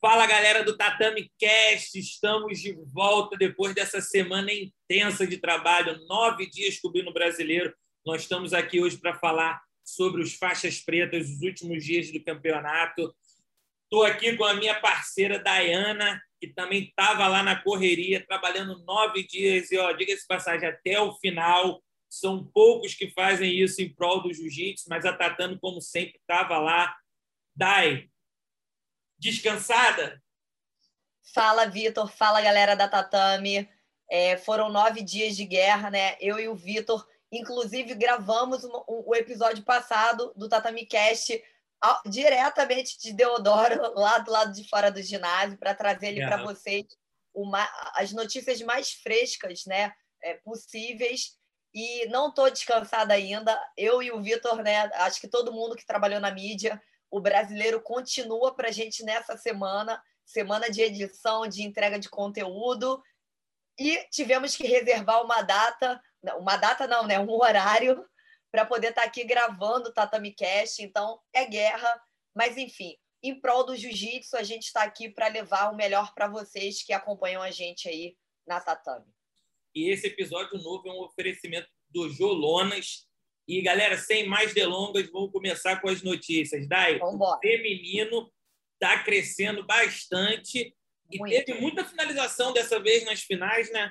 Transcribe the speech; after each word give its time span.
Fala 0.00 0.26
galera 0.26 0.62
do 0.62 0.76
Tatame 0.76 1.28
Cast, 1.36 1.98
estamos 1.98 2.60
de 2.60 2.72
volta 2.94 3.36
depois 3.36 3.74
dessa 3.74 4.00
semana 4.00 4.48
intensa 4.52 5.26
de 5.26 5.38
trabalho, 5.38 5.98
nove 6.06 6.48
dias 6.48 6.78
cobrindo 6.78 7.10
o 7.10 7.12
brasileiro. 7.12 7.74
Nós 8.06 8.22
estamos 8.22 8.54
aqui 8.54 8.80
hoje 8.80 8.96
para 8.96 9.18
falar 9.18 9.60
sobre 9.84 10.22
os 10.22 10.34
faixas 10.34 10.78
pretas, 10.78 11.28
os 11.28 11.42
últimos 11.42 11.84
dias 11.84 12.12
do 12.12 12.22
campeonato. 12.22 13.12
Estou 13.82 14.04
aqui 14.04 14.36
com 14.36 14.44
a 14.44 14.54
minha 14.54 14.80
parceira 14.80 15.40
Dayana, 15.40 16.22
que 16.40 16.46
também 16.46 16.84
estava 16.84 17.26
lá 17.26 17.42
na 17.42 17.60
correria, 17.60 18.24
trabalhando 18.24 18.78
nove 18.84 19.26
dias 19.26 19.72
e, 19.72 19.78
ó, 19.78 19.90
diga-se 19.90 20.24
passagem, 20.28 20.68
até 20.68 21.00
o 21.00 21.16
final. 21.16 21.82
São 22.08 22.44
poucos 22.44 22.94
que 22.94 23.10
fazem 23.10 23.52
isso 23.52 23.82
em 23.82 23.92
prol 23.92 24.22
do 24.22 24.32
jiu-jitsu, 24.32 24.84
mas 24.88 25.04
a 25.04 25.12
Tatame, 25.12 25.58
como 25.58 25.80
sempre, 25.80 26.20
estava 26.20 26.56
lá. 26.58 26.94
Dai, 27.56 28.08
descansada? 29.18 30.22
Fala, 31.34 31.66
Vitor. 31.66 32.10
Fala, 32.10 32.40
galera 32.40 32.74
da 32.74 32.88
Tatame. 32.88 33.68
É, 34.10 34.36
foram 34.38 34.70
nove 34.70 35.02
dias 35.02 35.36
de 35.36 35.44
guerra, 35.44 35.90
né? 35.90 36.16
Eu 36.20 36.38
e 36.38 36.48
o 36.48 36.54
Vitor, 36.54 37.06
inclusive, 37.30 37.94
gravamos 37.94 38.64
o, 38.64 39.14
episódio 39.14 39.62
passado 39.64 40.32
do 40.34 40.48
Tatame 40.48 40.86
Cast 40.86 41.42
diretamente 42.06 42.98
de 42.98 43.12
Deodoro, 43.12 43.92
lá 43.94 44.18
do 44.18 44.30
lado 44.30 44.52
de 44.52 44.66
fora 44.68 44.90
do 44.90 45.02
ginásio, 45.02 45.58
para 45.58 45.74
trazer 45.74 46.08
ele 46.08 46.26
para 46.26 46.42
vocês 46.42 46.86
uma, 47.34 47.68
as 47.94 48.12
notícias 48.12 48.60
mais 48.62 48.92
frescas 48.92 49.64
né, 49.66 49.92
é, 50.22 50.34
possíveis. 50.34 51.36
E 51.74 52.06
não 52.06 52.30
estou 52.30 52.50
descansada 52.50 53.12
ainda. 53.12 53.56
Eu 53.76 54.02
e 54.02 54.10
o 54.10 54.22
Vitor, 54.22 54.62
né? 54.62 54.90
Acho 54.94 55.20
que 55.20 55.28
todo 55.28 55.52
mundo 55.52 55.76
que 55.76 55.86
trabalhou 55.86 56.18
na 56.18 56.30
mídia 56.30 56.80
o 57.10 57.20
brasileiro 57.20 57.80
continua 57.80 58.54
para 58.54 58.68
a 58.68 58.72
gente 58.72 59.04
nessa 59.04 59.36
semana, 59.36 60.02
semana 60.24 60.70
de 60.70 60.82
edição, 60.82 61.46
de 61.46 61.62
entrega 61.62 61.98
de 61.98 62.08
conteúdo, 62.08 63.02
e 63.78 63.96
tivemos 64.10 64.56
que 64.56 64.66
reservar 64.66 65.24
uma 65.24 65.40
data, 65.42 66.00
uma 66.38 66.56
data 66.56 66.86
não, 66.86 67.06
né? 67.06 67.18
Um 67.18 67.30
horário 67.30 68.04
para 68.50 68.66
poder 68.66 68.88
estar 68.88 69.02
tá 69.02 69.06
aqui 69.06 69.24
gravando 69.24 69.88
o 69.88 69.92
Tatami 69.92 70.34
Cast. 70.34 70.82
Então, 70.82 71.20
é 71.32 71.46
guerra, 71.46 72.02
mas 72.34 72.56
enfim, 72.56 72.96
em 73.22 73.40
prol 73.40 73.64
do 73.64 73.76
jiu-jitsu, 73.76 74.36
a 74.36 74.42
gente 74.42 74.64
está 74.64 74.82
aqui 74.82 75.08
para 75.08 75.28
levar 75.28 75.72
o 75.72 75.76
melhor 75.76 76.12
para 76.14 76.28
vocês 76.28 76.82
que 76.82 76.92
acompanham 76.92 77.42
a 77.42 77.50
gente 77.50 77.88
aí 77.88 78.16
na 78.46 78.60
Tatami. 78.60 79.06
E 79.74 79.90
esse 79.90 80.06
episódio 80.06 80.58
novo 80.58 80.88
é 80.88 80.92
um 80.92 81.02
oferecimento 81.02 81.68
do 81.90 82.08
Jolonas, 82.10 83.07
e, 83.48 83.62
galera, 83.62 83.96
sem 83.96 84.28
mais 84.28 84.52
delongas, 84.52 85.10
vamos 85.10 85.32
começar 85.32 85.80
com 85.80 85.88
as 85.88 86.02
notícias. 86.02 86.68
Dai, 86.68 87.00
o 87.00 87.38
feminino 87.40 88.30
está 88.74 89.02
crescendo 89.02 89.64
bastante 89.64 90.76
Muito. 91.10 91.34
e 91.34 91.42
teve 91.42 91.58
muita 91.58 91.82
finalização 91.82 92.52
dessa 92.52 92.78
vez 92.78 93.06
nas 93.06 93.22
finais, 93.22 93.72
né? 93.72 93.90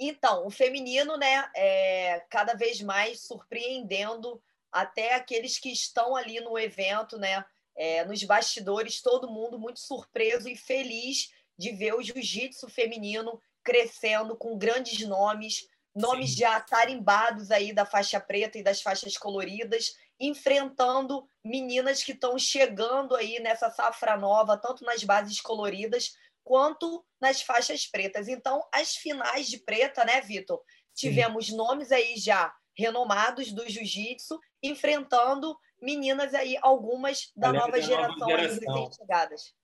Então, 0.00 0.44
o 0.44 0.50
feminino, 0.50 1.16
né, 1.16 1.48
é 1.54 2.26
cada 2.28 2.54
vez 2.54 2.80
mais 2.80 3.24
surpreendendo 3.24 4.42
até 4.72 5.14
aqueles 5.14 5.56
que 5.56 5.70
estão 5.70 6.16
ali 6.16 6.40
no 6.40 6.58
evento, 6.58 7.16
né, 7.16 7.44
é, 7.76 8.04
nos 8.04 8.20
bastidores, 8.24 9.00
todo 9.00 9.30
mundo 9.30 9.60
muito 9.60 9.78
surpreso 9.78 10.48
e 10.48 10.56
feliz 10.56 11.30
de 11.56 11.70
ver 11.70 11.94
o 11.94 12.02
jiu-jitsu 12.02 12.68
feminino 12.68 13.40
crescendo 13.62 14.36
com 14.36 14.58
grandes 14.58 15.06
nomes, 15.06 15.68
nomes 15.94 16.30
Sim. 16.30 16.38
já 16.38 16.60
tarimbados 16.60 17.50
aí 17.50 17.72
da 17.72 17.86
faixa 17.86 18.18
preta 18.20 18.58
e 18.58 18.62
das 18.62 18.82
faixas 18.82 19.16
coloridas, 19.16 19.94
enfrentando 20.18 21.26
meninas 21.44 22.02
que 22.02 22.12
estão 22.12 22.38
chegando 22.38 23.14
aí 23.14 23.38
nessa 23.40 23.70
safra 23.70 24.16
nova, 24.16 24.56
tanto 24.56 24.84
nas 24.84 25.04
bases 25.04 25.40
coloridas 25.40 26.14
quanto 26.42 27.04
nas 27.20 27.40
faixas 27.40 27.86
pretas. 27.86 28.28
Então, 28.28 28.62
as 28.72 28.96
finais 28.96 29.48
de 29.48 29.58
preta, 29.58 30.04
né, 30.04 30.20
Vitor? 30.20 30.62
Tivemos 30.94 31.46
Sim. 31.46 31.56
nomes 31.56 31.90
aí 31.90 32.16
já 32.16 32.54
renomados 32.76 33.52
do 33.52 33.68
jiu-jitsu 33.68 34.38
enfrentando 34.62 35.56
meninas 35.80 36.34
aí, 36.34 36.58
algumas 36.60 37.30
da 37.36 37.52
nova 37.52 37.80
geração, 37.80 38.18
nova 38.18 38.36
geração. 38.42 38.74
recém-chegadas. 38.74 39.54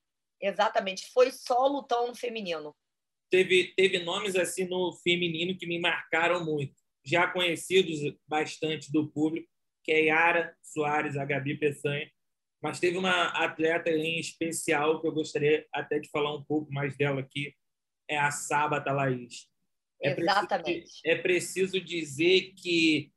Exatamente. 0.40 1.10
Foi 1.12 1.30
só 1.30 1.66
lutão 1.66 2.08
no 2.08 2.14
feminino 2.14 2.74
teve, 3.30 3.72
teve 3.76 4.00
nomes 4.00 4.36
assim 4.36 4.66
no 4.66 4.92
feminino 5.02 5.56
que 5.56 5.66
me 5.66 5.78
marcaram 5.78 6.44
muito, 6.44 6.74
já 7.04 7.26
conhecidos 7.28 8.00
bastante 8.26 8.92
do 8.92 9.10
público, 9.10 9.48
que 9.84 9.92
é 9.92 10.04
Yara 10.06 10.54
Soares, 10.62 11.16
a 11.16 11.24
Gabi 11.24 11.56
Peçanha, 11.56 12.10
mas 12.62 12.78
teve 12.78 12.98
uma 12.98 13.28
atleta 13.28 13.90
em 13.90 14.18
especial 14.18 15.00
que 15.00 15.06
eu 15.06 15.12
gostaria 15.12 15.66
até 15.72 15.98
de 15.98 16.10
falar 16.10 16.34
um 16.34 16.44
pouco 16.44 16.70
mais 16.70 16.96
dela 16.96 17.20
aqui, 17.20 17.54
é 18.08 18.18
a 18.18 18.30
Sábata 18.30 18.92
Laís. 18.92 19.48
É 20.02 20.18
Exatamente. 20.18 20.80
Preciso, 20.80 21.02
é 21.04 21.16
preciso 21.16 21.80
dizer 21.80 22.52
que 22.54 23.12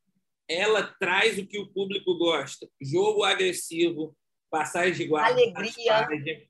ela 0.48 0.84
traz 0.84 1.38
o 1.38 1.48
que 1.48 1.58
o 1.58 1.68
público 1.68 2.18
gosta: 2.18 2.70
jogo 2.82 3.24
agressivo, 3.24 4.16
passagem 4.50 4.94
de 4.94 5.06
guarda, 5.06 5.32
alegria, 5.32 6.48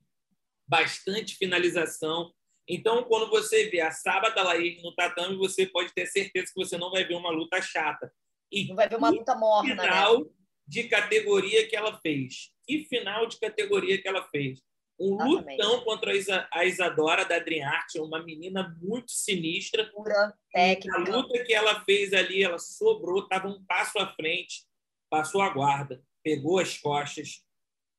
bastante 0.67 1.35
finalização 1.35 2.31
então, 2.67 3.03
quando 3.03 3.29
você 3.29 3.69
vê 3.69 3.81
a 3.81 3.91
Sábata 3.91 4.41
Laís 4.41 4.81
no 4.81 4.95
tatame, 4.95 5.35
você 5.35 5.65
pode 5.65 5.93
ter 5.93 6.05
certeza 6.05 6.47
que 6.53 6.63
você 6.63 6.77
não 6.77 6.91
vai 6.91 7.03
ver 7.03 7.15
uma 7.15 7.29
luta 7.29 7.61
chata. 7.61 8.11
E 8.51 8.67
não 8.67 8.75
vai 8.75 8.87
ver 8.87 8.95
uma 8.95 9.09
luta 9.09 9.35
morna, 9.35 9.75
né? 9.75 9.83
final 9.83 10.19
né? 10.21 10.29
de 10.67 10.83
categoria 10.83 11.67
que 11.67 11.75
ela 11.75 11.99
fez. 11.99 12.51
Que 12.65 12.85
final 12.85 13.27
de 13.27 13.37
categoria 13.39 14.01
que 14.01 14.07
ela 14.07 14.23
fez. 14.29 14.61
Um 14.99 15.15
Exatamente. 15.15 15.61
lutão 15.61 15.83
contra 15.83 16.11
a 16.51 16.65
Isadora 16.65 17.25
da 17.25 17.39
Dream 17.39 17.67
Art, 17.67 17.95
uma 17.95 18.23
menina 18.23 18.77
muito 18.81 19.11
sinistra. 19.11 19.85
Pura 19.91 20.33
técnica. 20.51 20.95
A 20.95 20.99
luta 20.99 21.43
que 21.43 21.53
ela 21.53 21.83
fez 21.83 22.13
ali, 22.13 22.43
ela 22.43 22.59
sobrou, 22.59 23.23
estava 23.23 23.47
um 23.47 23.65
passo 23.65 23.99
à 23.99 24.07
frente, 24.13 24.63
passou 25.09 25.41
a 25.41 25.49
guarda, 25.49 26.01
pegou 26.23 26.59
as 26.59 26.77
costas, 26.77 27.43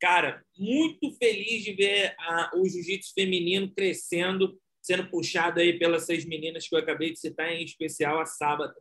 cara, 0.05 0.45
muito 0.55 1.11
feliz 1.17 1.65
de 1.65 1.73
ver 1.73 2.15
a, 2.19 2.51
o 2.57 2.69
jiu-jitsu 2.69 3.15
feminino 3.15 3.75
crescendo, 3.75 4.61
sendo 4.83 5.09
puxado 5.09 5.61
aí 5.61 5.79
pelas 5.79 6.05
seis 6.05 6.27
meninas 6.27 6.69
que 6.69 6.75
eu 6.75 6.79
acabei 6.79 7.11
de 7.11 7.19
citar, 7.19 7.51
em 7.51 7.65
especial 7.65 8.21
a 8.21 8.27
Sábata. 8.27 8.79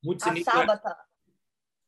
Muito. 0.00 0.22
A 0.22 0.36
Sábata. 0.44 0.96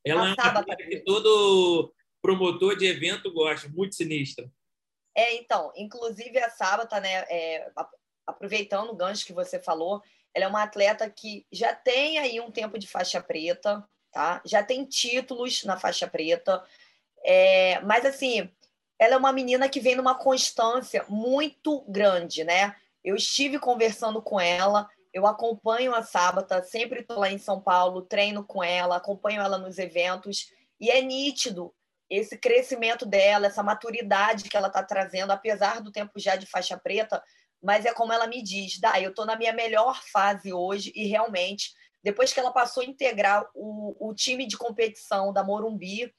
Ela 0.05 0.25
a 0.25 0.29
é 0.31 0.33
uma 0.33 0.75
que 0.75 0.99
todo 0.99 1.93
promotor 2.21 2.75
de 2.75 2.85
evento 2.85 3.31
gosta, 3.31 3.69
muito 3.69 3.95
sinistra. 3.95 4.51
É, 5.15 5.35
então, 5.35 5.71
inclusive 5.77 6.37
a 6.39 6.49
Sábata, 6.49 6.99
né, 6.99 7.23
é, 7.29 7.71
aproveitando 8.27 8.89
o 8.89 8.95
gancho 8.95 9.25
que 9.25 9.31
você 9.31 9.61
falou, 9.61 10.01
ela 10.33 10.43
é 10.43 10.47
uma 10.47 10.63
atleta 10.63 11.09
que 11.09 11.47
já 11.49 11.73
tem 11.73 12.17
aí 12.17 12.41
um 12.41 12.51
tempo 12.51 12.77
de 12.77 12.87
faixa 12.87 13.21
preta, 13.21 13.87
tá? 14.11 14.41
Já 14.45 14.61
tem 14.61 14.83
títulos 14.83 15.63
na 15.63 15.79
faixa 15.79 16.05
preta, 16.05 16.61
é, 17.23 17.79
mas 17.81 18.05
assim, 18.05 18.51
ela 19.03 19.15
é 19.15 19.17
uma 19.17 19.33
menina 19.33 19.67
que 19.67 19.81
vem 19.81 19.95
numa 19.95 20.15
constância 20.15 21.05
muito 21.09 21.81
grande, 21.89 22.43
né? 22.45 22.73
Eu 23.03 23.17
estive 23.17 23.59
conversando 23.59 24.21
com 24.21 24.39
ela, 24.39 24.89
eu 25.13 25.27
acompanho 25.27 25.93
a 25.93 26.01
Sábata, 26.01 26.63
sempre 26.63 27.01
estou 27.01 27.19
lá 27.19 27.29
em 27.29 27.37
São 27.37 27.59
Paulo, 27.59 28.03
treino 28.03 28.45
com 28.45 28.63
ela, 28.63 28.95
acompanho 28.95 29.41
ela 29.41 29.57
nos 29.57 29.77
eventos, 29.77 30.49
e 30.79 30.89
é 30.89 31.01
nítido 31.01 31.73
esse 32.09 32.37
crescimento 32.37 33.05
dela, 33.05 33.47
essa 33.47 33.61
maturidade 33.61 34.49
que 34.49 34.55
ela 34.55 34.67
está 34.67 34.81
trazendo, 34.81 35.31
apesar 35.31 35.81
do 35.81 35.91
tempo 35.91 36.13
já 36.15 36.37
de 36.37 36.45
faixa 36.45 36.77
preta, 36.77 37.21
mas 37.61 37.85
é 37.85 37.93
como 37.93 38.13
ela 38.13 38.25
me 38.25 38.41
diz, 38.41 38.79
Dá, 38.79 39.01
eu 39.01 39.09
estou 39.09 39.25
na 39.25 39.35
minha 39.35 39.51
melhor 39.51 40.01
fase 40.13 40.53
hoje, 40.53 40.93
e 40.95 41.07
realmente, 41.07 41.73
depois 42.01 42.31
que 42.31 42.39
ela 42.39 42.53
passou 42.53 42.83
a 42.83 42.85
integrar 42.85 43.45
o, 43.53 44.09
o 44.09 44.15
time 44.15 44.47
de 44.47 44.57
competição 44.57 45.33
da 45.33 45.43
Morumbi, 45.43 46.13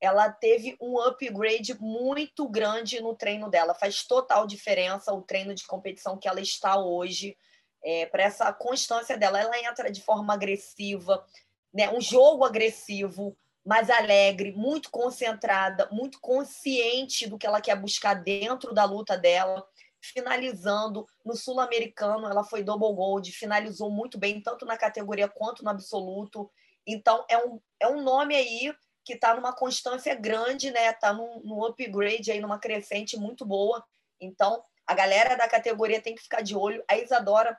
ela 0.00 0.30
teve 0.30 0.76
um 0.80 0.98
upgrade 1.00 1.76
muito 1.80 2.48
grande 2.48 3.00
no 3.00 3.14
treino 3.14 3.50
dela. 3.50 3.74
Faz 3.74 4.04
total 4.04 4.46
diferença 4.46 5.12
o 5.12 5.22
treino 5.22 5.54
de 5.54 5.66
competição 5.66 6.16
que 6.16 6.28
ela 6.28 6.40
está 6.40 6.78
hoje, 6.78 7.36
é, 7.82 8.06
para 8.06 8.22
essa 8.22 8.52
constância 8.52 9.16
dela. 9.16 9.40
Ela 9.40 9.58
entra 9.58 9.90
de 9.90 10.02
forma 10.02 10.32
agressiva, 10.34 11.24
né? 11.72 11.90
um 11.90 12.00
jogo 12.00 12.44
agressivo, 12.44 13.36
mais 13.64 13.90
alegre, 13.90 14.52
muito 14.52 14.90
concentrada, 14.90 15.88
muito 15.90 16.20
consciente 16.20 17.26
do 17.26 17.36
que 17.36 17.46
ela 17.46 17.60
quer 17.60 17.76
buscar 17.76 18.14
dentro 18.14 18.72
da 18.72 18.84
luta 18.84 19.16
dela. 19.16 19.66
Finalizando 20.00 21.04
no 21.24 21.34
Sul-Americano, 21.34 22.28
ela 22.28 22.44
foi 22.44 22.62
double 22.62 22.94
gold, 22.94 23.32
finalizou 23.32 23.90
muito 23.90 24.16
bem, 24.16 24.40
tanto 24.40 24.64
na 24.64 24.78
categoria 24.78 25.28
quanto 25.28 25.64
no 25.64 25.70
absoluto. 25.70 26.48
Então, 26.86 27.26
é 27.28 27.36
um, 27.36 27.60
é 27.80 27.88
um 27.88 28.00
nome 28.00 28.36
aí 28.36 28.72
que 29.08 29.14
está 29.14 29.34
numa 29.34 29.54
constância 29.54 30.14
grande, 30.14 30.70
né? 30.70 30.90
Está 30.90 31.14
num, 31.14 31.40
num 31.40 31.64
upgrade 31.64 32.30
aí, 32.30 32.40
numa 32.40 32.58
crescente 32.58 33.16
muito 33.16 33.42
boa. 33.46 33.82
Então, 34.20 34.62
a 34.86 34.94
galera 34.94 35.34
da 35.34 35.48
categoria 35.48 35.98
tem 35.98 36.14
que 36.14 36.20
ficar 36.20 36.42
de 36.42 36.54
olho. 36.54 36.84
A 36.86 36.98
Isadora 36.98 37.58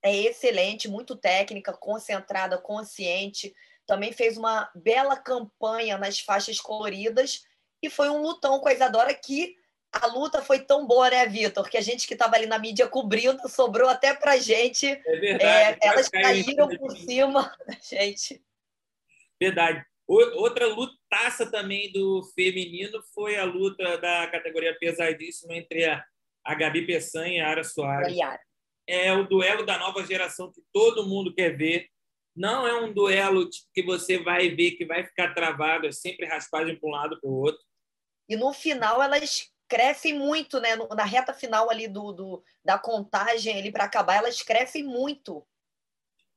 é 0.00 0.14
excelente, 0.14 0.86
muito 0.86 1.16
técnica, 1.16 1.72
concentrada, 1.72 2.56
consciente. 2.56 3.52
Também 3.84 4.12
fez 4.12 4.36
uma 4.36 4.70
bela 4.76 5.16
campanha 5.16 5.98
nas 5.98 6.20
faixas 6.20 6.60
coloridas 6.60 7.44
e 7.82 7.90
foi 7.90 8.08
um 8.08 8.22
lutão 8.22 8.60
com 8.60 8.68
a 8.68 8.72
Isadora 8.72 9.12
que 9.12 9.56
a 9.90 10.06
luta 10.06 10.40
foi 10.40 10.60
tão 10.60 10.86
boa, 10.86 11.10
né, 11.10 11.26
Vitor? 11.26 11.68
Que 11.68 11.78
a 11.78 11.82
gente 11.82 12.06
que 12.06 12.14
estava 12.14 12.36
ali 12.36 12.46
na 12.46 12.60
mídia 12.60 12.86
cobrindo, 12.86 13.48
sobrou 13.48 13.88
até 13.88 14.14
pra 14.14 14.36
gente. 14.36 14.86
É 14.86 15.16
verdade. 15.16 15.78
É, 15.82 15.88
elas 15.88 16.08
caíram 16.08 16.68
por 16.68 16.96
cima 16.96 17.52
da 17.66 17.74
gente. 17.82 18.40
Verdade. 19.40 19.84
Outra 20.06 20.66
lutaça 20.66 21.50
também 21.50 21.90
do 21.90 22.22
feminino 22.34 23.02
foi 23.12 23.36
a 23.36 23.44
luta 23.44 23.98
da 23.98 24.26
categoria 24.28 24.76
pesadíssima 24.78 25.56
entre 25.56 25.84
a, 25.84 26.04
a 26.44 26.54
Gabi 26.54 26.86
Peçanha 26.86 27.38
e 27.38 27.40
a 27.40 27.48
Ara 27.48 27.64
Soares. 27.64 28.16
É 28.88 29.12
o 29.12 29.26
duelo 29.26 29.66
da 29.66 29.78
nova 29.78 30.04
geração 30.04 30.52
que 30.52 30.62
todo 30.72 31.08
mundo 31.08 31.34
quer 31.34 31.56
ver. 31.56 31.88
Não 32.36 32.66
é 32.66 32.80
um 32.80 32.92
duelo 32.92 33.48
que 33.74 33.82
você 33.82 34.18
vai 34.18 34.50
ver 34.50 34.72
que 34.72 34.84
vai 34.84 35.04
ficar 35.04 35.34
travado, 35.34 35.88
é 35.88 35.92
sempre 35.92 36.26
raspagem 36.26 36.78
para 36.78 36.88
um 36.88 36.92
lado 36.92 37.20
para 37.20 37.28
o 37.28 37.34
outro. 37.34 37.60
E 38.28 38.36
no 38.36 38.52
final 38.52 39.02
elas 39.02 39.50
crescem 39.68 40.14
muito, 40.14 40.60
né? 40.60 40.76
Na 40.94 41.04
reta 41.04 41.32
final 41.32 41.70
ali 41.70 41.88
do, 41.88 42.12
do 42.12 42.44
da 42.64 42.78
contagem 42.78 43.58
ali 43.58 43.72
para 43.72 43.84
acabar, 43.84 44.18
elas 44.18 44.42
crescem 44.42 44.84
muito. 44.84 45.44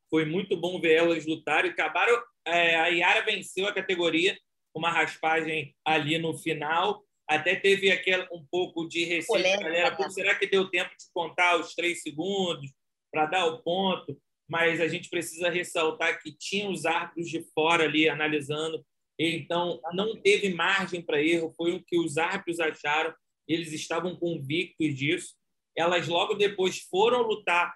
Foi 0.10 0.26
muito 0.26 0.58
bom 0.58 0.82
ver 0.82 0.96
elas 0.96 1.26
lutarem. 1.26 1.72
Acabaram, 1.72 2.20
é, 2.50 2.76
a 2.76 2.88
Yara 2.88 3.26
venceu 3.26 3.68
a 3.68 3.74
categoria 3.74 4.38
uma 4.74 4.92
raspagem 4.92 5.76
ali 5.86 6.18
no 6.18 6.38
final. 6.38 7.04
Até 7.28 7.56
teve 7.56 7.92
aquele, 7.92 8.28
um 8.32 8.46
pouco 8.50 8.88
de 8.88 9.04
receio 9.04 9.44
galera. 9.44 9.98
Né? 9.98 10.10
será 10.10 10.36
que 10.36 10.48
deu 10.48 10.70
tempo 10.70 10.90
de 10.90 11.06
contar 11.14 11.60
os 11.60 11.76
três 11.76 12.02
segundos 12.02 12.72
para 13.12 13.26
dar 13.26 13.46
o 13.46 13.62
ponto? 13.62 14.20
Mas 14.48 14.82
a 14.82 14.88
gente 14.88 15.10
precisa 15.10 15.50
ressaltar 15.50 16.22
que 16.22 16.32
tinha 16.32 16.70
os 16.70 16.86
árbitros 16.86 17.30
de 17.30 17.44
fora 17.54 17.84
ali 17.84 18.10
analisando 18.10 18.84
então, 19.20 19.82
não 19.92 20.16
teve 20.16 20.54
margem 20.54 21.02
para 21.02 21.22
erro, 21.22 21.54
foi 21.58 21.74
o 21.74 21.84
que 21.84 22.00
os 22.00 22.18
árbitros 22.18 22.62
acharam, 22.62 23.14
eles 23.46 23.74
estavam 23.74 24.16
convictos 24.16 24.96
disso. 24.96 25.36
Elas 25.76 26.08
logo 26.08 26.36
depois 26.36 26.80
foram 26.90 27.24
lutar 27.24 27.76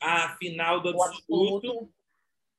a 0.00 0.36
final 0.38 0.80
do 0.80 0.88
absoluto 1.02 1.92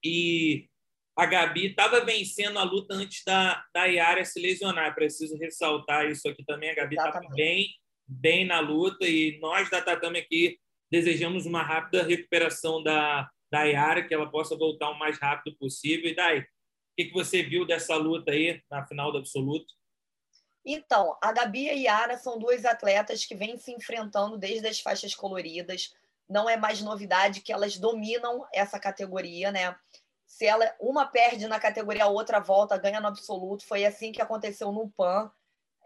e 0.06 0.70
a 1.16 1.26
Gabi 1.26 1.68
estava 1.68 2.04
vencendo 2.04 2.58
a 2.58 2.64
luta 2.64 2.94
antes 2.94 3.24
da, 3.26 3.64
da 3.74 3.86
Yara 3.86 4.24
se 4.24 4.40
lesionar. 4.40 4.96
Preciso 4.96 5.38
ressaltar 5.38 6.10
isso 6.10 6.28
aqui 6.28 6.44
também. 6.44 6.72
A 6.72 6.76
Gabi 6.76 6.96
estava 6.96 7.20
bem, 7.36 7.68
bem 8.08 8.46
na 8.46 8.60
luta 8.60 9.06
e 9.06 9.38
nós 9.40 9.70
da 9.70 9.82
Tatame 9.82 10.20
aqui 10.20 10.58
desejamos 10.90 11.46
uma 11.46 11.64
rápida 11.64 12.04
recuperação 12.04 12.82
da, 12.84 13.30
da 13.52 13.64
Yara, 13.64 14.08
que 14.08 14.14
ela 14.14 14.30
possa 14.30 14.58
voltar 14.58 14.90
o 14.90 15.00
mais 15.00 15.18
rápido 15.20 15.56
possível. 15.58 16.10
E 16.10 16.16
daí, 16.16 16.40
o 16.40 16.46
que, 16.98 17.06
que 17.06 17.14
você 17.14 17.44
viu 17.44 17.66
dessa 17.66 17.96
luta 17.96 18.32
aí 18.32 18.62
na 18.70 18.86
final 18.86 19.12
do 19.12 19.18
absoluto? 19.18 19.74
Então, 20.66 21.18
a 21.22 21.32
Gabi 21.32 21.66
e 21.66 21.70
a 21.70 21.74
Yara 21.74 22.18
são 22.18 22.38
duas 22.38 22.66
atletas 22.66 23.26
que 23.26 23.36
vêm 23.36 23.58
se 23.58 23.72
enfrentando 23.72 24.38
desde 24.38 24.68
as 24.68 24.80
faixas 24.80 25.16
coloridas. 25.16 25.94
Não 26.30 26.50
é 26.50 26.56
mais 26.56 26.82
novidade 26.82 27.42
que 27.42 27.52
elas 27.52 27.78
dominam 27.78 28.46
essa 28.54 28.80
categoria, 28.80 29.52
né? 29.52 29.76
Se 30.32 30.46
ela 30.46 30.74
uma 30.80 31.06
perde 31.06 31.46
na 31.46 31.60
categoria, 31.60 32.06
a 32.06 32.08
outra 32.08 32.40
volta, 32.40 32.78
ganha 32.78 33.02
no 33.02 33.08
absoluto. 33.08 33.66
Foi 33.66 33.86
assim 33.86 34.14
que 34.14 34.22
aconteceu 34.22 34.72
no 34.72 34.90
PAN, 34.90 35.30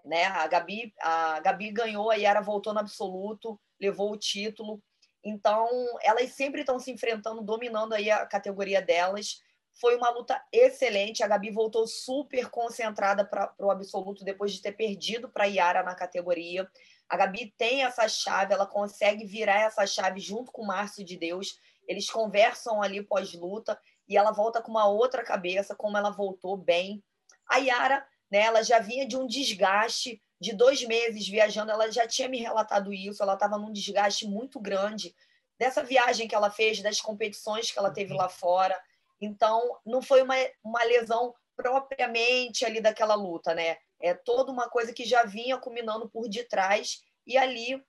né? 0.06 0.26
A 0.26 0.46
Gabi, 0.46 0.94
a 1.02 1.40
Gabi 1.40 1.72
ganhou, 1.72 2.12
a 2.12 2.16
Yara 2.16 2.42
voltou 2.42 2.72
no 2.72 2.80
absoluto, 2.80 3.60
levou 3.82 4.12
o 4.12 4.18
título. 4.18 4.80
Então, 5.24 5.68
elas 6.00 6.32
sempre 6.34 6.62
estão 6.62 6.78
se 6.78 6.92
enfrentando, 6.92 7.42
dominando 7.42 7.94
aí 7.94 8.12
a 8.12 8.24
categoria 8.24 8.84
delas. 8.84 9.42
Foi 9.82 9.96
uma 9.96 10.12
luta 10.12 10.40
excelente. 10.54 11.24
A 11.24 11.28
Gabi 11.28 11.50
voltou 11.50 11.88
super 11.88 12.48
concentrada 12.52 13.26
para 13.26 13.52
o 13.58 13.72
absoluto 13.72 14.24
depois 14.24 14.54
de 14.54 14.62
ter 14.62 14.74
perdido 14.74 15.28
para 15.28 15.46
a 15.46 15.48
Yara 15.48 15.82
na 15.82 15.96
categoria. 15.96 16.70
A 17.10 17.18
Gabi 17.18 17.52
tem 17.58 17.84
essa 17.84 18.08
chave, 18.08 18.54
ela 18.54 18.68
consegue 18.68 19.26
virar 19.26 19.62
essa 19.62 19.88
chave 19.88 20.20
junto 20.20 20.52
com 20.52 20.62
o 20.62 20.68
Márcio 20.68 21.04
de 21.04 21.18
Deus. 21.18 21.60
Eles 21.88 22.08
conversam 22.10 22.82
ali 22.82 23.02
pós-luta 23.02 23.80
e 24.08 24.18
ela 24.18 24.32
volta 24.32 24.62
com 24.62 24.72
uma 24.72 24.88
outra 24.88 25.24
cabeça, 25.24 25.76
como 25.76 25.98
ela 25.98 26.10
voltou 26.10 26.56
bem. 26.56 27.04
A 27.48 27.58
Yara, 27.58 28.06
né, 28.30 28.40
ela 28.40 28.64
já 28.64 28.80
vinha 28.80 29.08
de 29.08 29.18
um 29.18 29.26
desgaste 29.26 30.22
de 30.40 30.54
dois 30.54 30.84
meses 30.84 31.28
viajando, 31.28 31.72
ela 31.72 31.92
já 31.92 32.08
tinha 32.08 32.28
me 32.28 32.40
relatado 32.40 32.94
isso, 32.94 33.24
ela 33.24 33.34
estava 33.34 33.58
num 33.58 33.72
desgaste 33.72 34.28
muito 34.28 34.60
grande 34.60 35.16
dessa 35.58 35.84
viagem 35.84 36.28
que 36.28 36.36
ela 36.36 36.52
fez, 36.52 36.82
das 36.82 37.00
competições 37.00 37.72
que 37.72 37.80
ela 37.80 37.92
teve 37.92 38.14
lá 38.14 38.28
fora. 38.28 38.80
Então, 39.20 39.80
não 39.86 40.02
foi 40.02 40.22
uma, 40.22 40.36
uma 40.64 40.84
lesão 40.84 41.34
propriamente 41.56 42.66
ali 42.66 42.82
daquela 42.82 43.16
luta, 43.16 43.54
né? 43.54 43.78
É 44.00 44.14
toda 44.14 44.52
uma 44.52 44.70
coisa 44.70 44.92
que 44.92 45.06
já 45.06 45.24
vinha 45.24 45.58
culminando 45.58 46.10
por 46.10 46.28
detrás 46.28 47.02
e 47.26 47.38
ali 47.38 47.82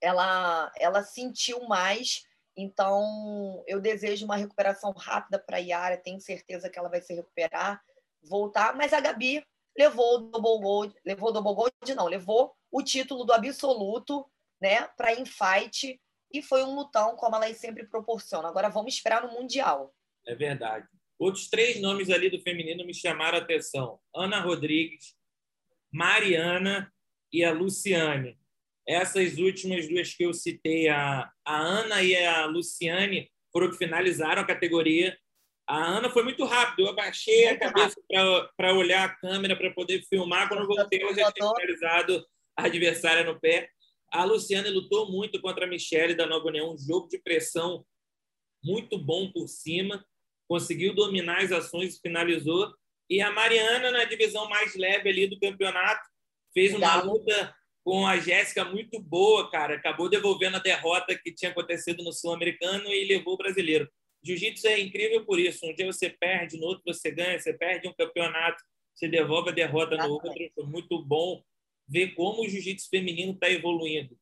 ela 0.00 0.72
ela 0.76 1.02
sentiu 1.02 1.62
mais. 1.68 2.24
Então, 2.60 3.62
eu 3.68 3.80
desejo 3.80 4.24
uma 4.24 4.34
recuperação 4.34 4.90
rápida 4.90 5.38
para 5.38 5.58
a 5.58 5.60
Yara, 5.60 5.96
tenho 5.96 6.20
certeza 6.20 6.68
que 6.68 6.76
ela 6.76 6.88
vai 6.88 7.00
se 7.00 7.14
recuperar, 7.14 7.80
voltar, 8.20 8.74
mas 8.74 8.92
a 8.92 8.98
Gabi 8.98 9.46
levou 9.78 10.16
o 10.16 10.18
double 10.18 10.60
gold, 10.60 10.94
levou 11.06 11.28
o 11.28 11.32
double 11.32 11.54
gold, 11.54 11.94
não, 11.94 12.06
levou 12.06 12.52
o 12.68 12.82
título 12.82 13.24
do 13.24 13.32
absoluto, 13.32 14.28
né, 14.60 14.88
para 14.96 15.14
infight 15.14 16.00
e 16.34 16.42
foi 16.42 16.64
um 16.64 16.74
lutão 16.74 17.14
como 17.14 17.36
ela 17.36 17.54
sempre 17.54 17.86
proporciona. 17.86 18.48
Agora 18.48 18.68
vamos 18.68 18.92
esperar 18.92 19.22
no 19.22 19.32
mundial. 19.32 19.94
É 20.26 20.34
verdade. 20.34 20.88
Outros 21.16 21.48
três 21.48 21.80
nomes 21.80 22.10
ali 22.10 22.28
do 22.28 22.42
feminino 22.42 22.84
me 22.84 22.92
chamaram 22.92 23.38
a 23.38 23.40
atenção: 23.40 24.00
Ana 24.12 24.40
Rodrigues, 24.40 25.16
Mariana 25.92 26.92
e 27.32 27.44
a 27.44 27.52
Luciane. 27.52 28.36
Essas 28.88 29.36
últimas 29.36 29.86
duas 29.86 30.14
que 30.14 30.24
eu 30.24 30.32
citei, 30.32 30.88
a, 30.88 31.30
a 31.44 31.56
Ana 31.56 32.02
e 32.02 32.16
a 32.16 32.46
Luciane, 32.46 33.30
foram 33.52 33.70
que 33.70 33.76
finalizaram 33.76 34.40
a 34.40 34.46
categoria. 34.46 35.16
A 35.68 35.76
Ana 35.76 36.08
foi 36.08 36.22
muito 36.22 36.44
rápido, 36.44 36.86
eu 36.86 36.88
abaixei 36.88 37.48
muito 37.48 37.62
a 37.62 37.72
cabeça 37.72 38.00
para 38.56 38.74
olhar 38.74 39.04
a 39.04 39.14
câmera 39.14 39.54
para 39.54 39.70
poder 39.72 40.02
filmar. 40.08 40.48
Quando 40.48 40.60
eu 40.62 40.66
voltei, 40.66 41.02
ela 41.02 41.14
já 41.14 41.30
tinha 41.30 41.52
finalizado 41.54 42.26
a 42.56 42.64
adversária 42.64 43.24
no 43.24 43.38
pé. 43.38 43.68
A 44.10 44.24
Luciane 44.24 44.70
lutou 44.70 45.12
muito 45.12 45.38
contra 45.42 45.66
a 45.66 45.68
Michelle 45.68 46.14
da 46.14 46.26
Nova 46.26 46.46
União, 46.46 46.72
um 46.72 46.78
jogo 46.78 47.08
de 47.08 47.18
pressão 47.18 47.84
muito 48.64 48.96
bom 48.96 49.30
por 49.30 49.46
cima 49.46 50.02
conseguiu 50.48 50.94
dominar 50.94 51.42
as 51.42 51.52
ações 51.52 51.96
e 51.96 52.00
finalizou. 52.00 52.72
E 53.08 53.20
a 53.20 53.30
Mariana, 53.30 53.90
na 53.90 54.04
divisão 54.04 54.48
mais 54.48 54.74
leve 54.74 55.08
ali 55.08 55.26
do 55.26 55.38
campeonato, 55.38 56.02
fez 56.52 56.74
uma 56.74 57.02
luta 57.02 57.54
com 57.88 58.06
a 58.06 58.18
Jéssica 58.18 58.66
muito 58.66 59.00
boa, 59.00 59.50
cara. 59.50 59.76
Acabou 59.76 60.10
devolvendo 60.10 60.58
a 60.58 60.60
derrota 60.60 61.18
que 61.18 61.32
tinha 61.32 61.50
acontecido 61.50 62.04
no 62.04 62.12
Sul-Americano 62.12 62.86
e 62.92 63.06
levou 63.06 63.32
o 63.32 63.38
brasileiro. 63.38 63.90
Jiu-jitsu 64.22 64.66
é 64.66 64.78
incrível 64.78 65.24
por 65.24 65.40
isso. 65.40 65.64
Um 65.64 65.74
dia 65.74 65.86
você 65.86 66.10
perde, 66.10 66.58
no 66.58 66.66
outro 66.66 66.82
você 66.84 67.10
ganha. 67.10 67.40
Você 67.40 67.54
perde 67.54 67.88
um 67.88 67.94
campeonato, 67.94 68.62
você 68.94 69.08
devolve 69.08 69.48
a 69.48 69.54
derrota 69.54 69.96
no 69.96 70.12
outro. 70.12 70.30
Foi 70.54 70.66
muito 70.66 71.02
bom 71.02 71.42
ver 71.88 72.08
como 72.08 72.42
o 72.42 72.46
jiu-jitsu 72.46 72.90
feminino 72.90 73.32
está 73.32 73.48
evoluindo. 73.48 74.18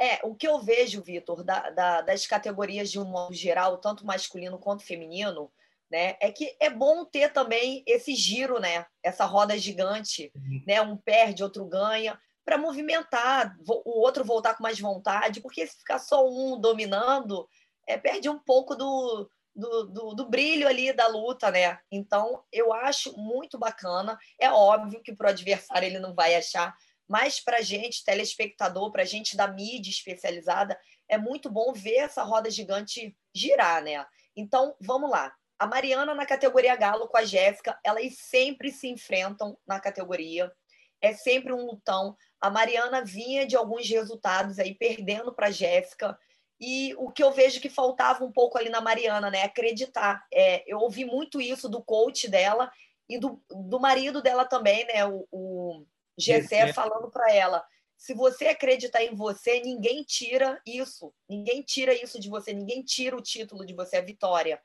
É, 0.00 0.20
o 0.22 0.36
que 0.36 0.46
eu 0.46 0.60
vejo, 0.60 1.02
Vitor, 1.02 1.42
da, 1.42 1.70
da, 1.70 2.02
das 2.02 2.24
categorias 2.24 2.88
de 2.88 3.00
um 3.00 3.04
modo 3.04 3.34
geral, 3.34 3.78
tanto 3.78 4.06
masculino 4.06 4.60
quanto 4.60 4.84
feminino, 4.84 5.52
né, 5.90 6.16
é 6.20 6.30
que 6.30 6.56
é 6.60 6.70
bom 6.70 7.04
ter 7.04 7.32
também 7.32 7.82
esse 7.84 8.14
giro, 8.14 8.60
né, 8.60 8.86
essa 9.02 9.24
roda 9.24 9.58
gigante, 9.58 10.30
uhum. 10.36 10.62
né, 10.64 10.80
um 10.80 10.96
perde, 10.96 11.42
outro 11.42 11.64
ganha, 11.66 12.16
para 12.50 12.58
movimentar, 12.58 13.56
o 13.64 14.00
outro 14.00 14.24
voltar 14.24 14.54
com 14.54 14.62
mais 14.64 14.80
vontade, 14.80 15.40
porque 15.40 15.64
se 15.64 15.78
ficar 15.78 16.00
só 16.00 16.28
um 16.28 16.60
dominando, 16.60 17.48
é, 17.86 17.96
perde 17.96 18.28
um 18.28 18.40
pouco 18.40 18.74
do, 18.74 19.30
do, 19.54 19.84
do, 19.84 20.14
do, 20.14 20.28
brilho 20.28 20.66
ali 20.66 20.92
da 20.92 21.06
luta, 21.06 21.48
né? 21.48 21.78
Então, 21.92 22.42
eu 22.50 22.72
acho 22.72 23.16
muito 23.16 23.56
bacana. 23.56 24.18
É 24.36 24.50
óbvio 24.50 25.00
que 25.00 25.14
para 25.14 25.28
o 25.28 25.30
adversário 25.30 25.86
ele 25.86 26.00
não 26.00 26.12
vai 26.12 26.34
achar 26.34 26.76
mas 27.08 27.40
para 27.40 27.56
a 27.56 27.60
gente, 27.60 28.04
telespectador, 28.04 28.92
para 28.92 29.02
a 29.02 29.04
gente 29.04 29.36
da 29.36 29.48
mídia 29.48 29.90
especializada, 29.90 30.78
é 31.08 31.18
muito 31.18 31.50
bom 31.50 31.72
ver 31.72 31.96
essa 31.96 32.22
roda 32.22 32.48
gigante 32.48 33.16
girar, 33.34 33.82
né? 33.82 34.06
Então, 34.36 34.76
vamos 34.80 35.10
lá. 35.10 35.34
A 35.58 35.66
Mariana 35.66 36.14
na 36.14 36.24
categoria 36.24 36.76
Galo 36.76 37.08
com 37.08 37.16
a 37.16 37.24
Jéssica, 37.24 37.76
elas 37.84 38.16
sempre 38.16 38.70
se 38.70 38.86
enfrentam 38.86 39.58
na 39.66 39.80
categoria. 39.80 40.52
É 41.00 41.12
sempre 41.12 41.52
um 41.52 41.66
lutão. 41.66 42.16
A 42.40 42.50
Mariana 42.50 43.04
vinha 43.04 43.46
de 43.46 43.56
alguns 43.56 43.88
resultados 43.88 44.58
aí 44.58 44.74
perdendo 44.74 45.32
para 45.32 45.48
a 45.48 45.50
Jéssica. 45.50 46.18
E 46.58 46.94
o 46.98 47.10
que 47.10 47.22
eu 47.22 47.32
vejo 47.32 47.60
que 47.60 47.68
faltava 47.68 48.24
um 48.24 48.32
pouco 48.32 48.58
ali 48.58 48.68
na 48.68 48.80
Mariana, 48.80 49.30
né? 49.30 49.42
Acreditar. 49.42 50.26
É, 50.32 50.62
eu 50.70 50.78
ouvi 50.78 51.04
muito 51.04 51.40
isso 51.40 51.68
do 51.68 51.82
coach 51.82 52.28
dela 52.28 52.70
e 53.08 53.18
do, 53.18 53.42
do 53.50 53.80
marido 53.80 54.22
dela 54.22 54.44
também, 54.44 54.86
né? 54.86 55.04
O, 55.06 55.26
o 55.30 55.86
Gessé 56.18 56.72
falando 56.72 57.10
para 57.10 57.32
ela: 57.32 57.64
se 57.96 58.14
você 58.14 58.48
acreditar 58.48 59.02
em 59.02 59.14
você, 59.14 59.60
ninguém 59.60 60.02
tira 60.02 60.60
isso, 60.64 61.12
ninguém 61.28 61.62
tira 61.62 61.92
isso 61.92 62.18
de 62.18 62.30
você, 62.30 62.52
ninguém 62.52 62.82
tira 62.82 63.16
o 63.16 63.22
título 63.22 63.66
de 63.66 63.74
você, 63.74 63.98
a 63.98 64.02
vitória. 64.02 64.60